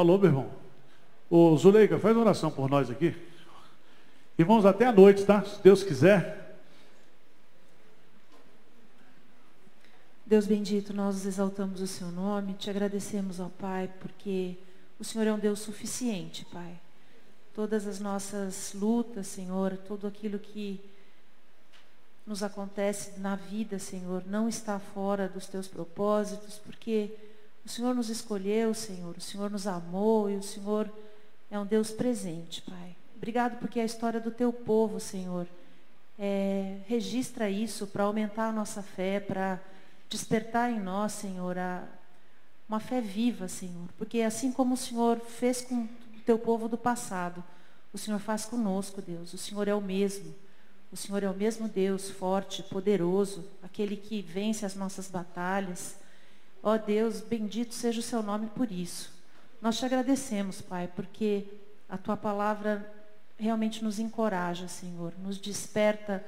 [0.00, 0.50] Falou, meu irmão.
[1.28, 3.14] Ô Zuleika, faz oração por nós aqui.
[4.38, 5.44] Irmãos, até a noite, tá?
[5.44, 6.58] Se Deus quiser.
[10.24, 14.56] Deus bendito, nós exaltamos o seu nome, te agradecemos, ó Pai, porque
[14.98, 16.80] o Senhor é um Deus suficiente, Pai.
[17.54, 20.80] Todas as nossas lutas, Senhor, tudo aquilo que
[22.26, 27.14] nos acontece na vida, Senhor, não está fora dos teus propósitos, porque
[27.64, 30.90] o Senhor nos escolheu, Senhor, o Senhor nos amou e o Senhor
[31.50, 32.96] é um Deus presente, Pai.
[33.16, 35.46] Obrigado porque a história do teu povo, Senhor,
[36.18, 39.60] é, registra isso para aumentar a nossa fé, para
[40.08, 41.84] despertar em nós, Senhor, a,
[42.68, 43.88] uma fé viva, Senhor.
[43.98, 45.88] Porque assim como o Senhor fez com o
[46.24, 47.42] teu povo do passado,
[47.92, 49.32] o Senhor faz conosco, Deus.
[49.32, 50.34] O Senhor é o mesmo.
[50.92, 55.96] O Senhor é o mesmo Deus, forte, poderoso, aquele que vence as nossas batalhas.
[56.62, 59.12] Ó oh, Deus, bendito seja o seu nome por isso.
[59.62, 61.44] Nós te agradecemos, Pai, porque
[61.88, 62.90] a tua palavra
[63.38, 66.24] realmente nos encoraja, Senhor, nos desperta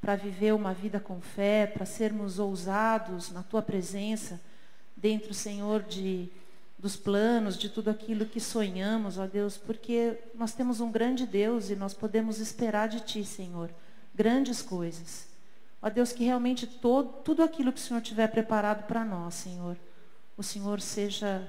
[0.00, 4.40] para viver uma vida com fé, para sermos ousados na tua presença,
[4.96, 6.30] dentro, Senhor, de
[6.78, 11.70] dos planos, de tudo aquilo que sonhamos, ó Deus, porque nós temos um grande Deus
[11.70, 13.70] e nós podemos esperar de ti, Senhor,
[14.14, 15.26] grandes coisas.
[15.84, 19.76] Ó Deus, que realmente todo, tudo aquilo que o Senhor tiver preparado para nós, Senhor,
[20.34, 21.46] o Senhor seja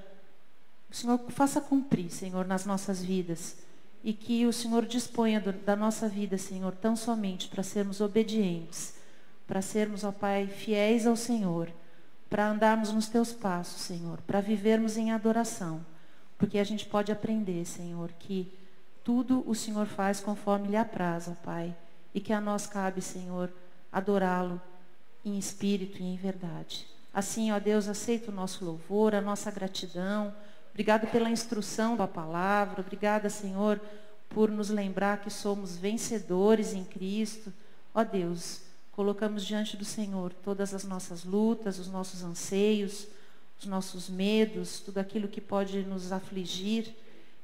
[0.90, 3.56] o Senhor faça cumprir, Senhor, nas nossas vidas.
[4.04, 8.94] E que o Senhor disponha do, da nossa vida, Senhor, tão somente para sermos obedientes,
[9.46, 11.72] para sermos, ó Pai, fiéis ao Senhor,
[12.28, 15.80] para andarmos nos teus passos, Senhor, para vivermos em adoração.
[16.36, 18.52] Porque a gente pode aprender, Senhor, que
[19.02, 21.74] tudo o Senhor faz conforme lhe apraz, ó Pai.
[22.14, 23.50] E que a nós cabe, Senhor,
[23.96, 24.60] adorá-lo
[25.24, 26.86] em espírito e em verdade.
[27.12, 30.34] Assim, ó Deus, aceita o nosso louvor, a nossa gratidão
[30.76, 32.82] Obrigado pela instrução da palavra.
[32.82, 33.80] Obrigada, Senhor,
[34.28, 37.50] por nos lembrar que somos vencedores em Cristo.
[37.94, 38.60] Ó Deus,
[38.92, 43.08] colocamos diante do Senhor todas as nossas lutas, os nossos anseios,
[43.58, 46.94] os nossos medos, tudo aquilo que pode nos afligir.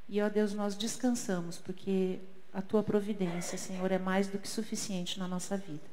[0.06, 2.18] E, ó Deus, nós descansamos, porque
[2.52, 5.91] a tua providência, Senhor, é mais do que suficiente na nossa vida.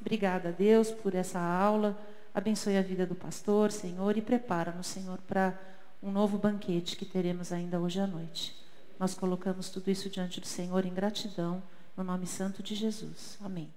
[0.00, 1.96] Obrigada, Deus, por essa aula.
[2.34, 5.58] Abençoe a vida do pastor, Senhor, e prepara-nos, Senhor, para
[6.02, 8.54] um novo banquete que teremos ainda hoje à noite.
[8.98, 11.62] Nós colocamos tudo isso diante do Senhor em gratidão,
[11.96, 13.38] no nome santo de Jesus.
[13.42, 13.70] Amém.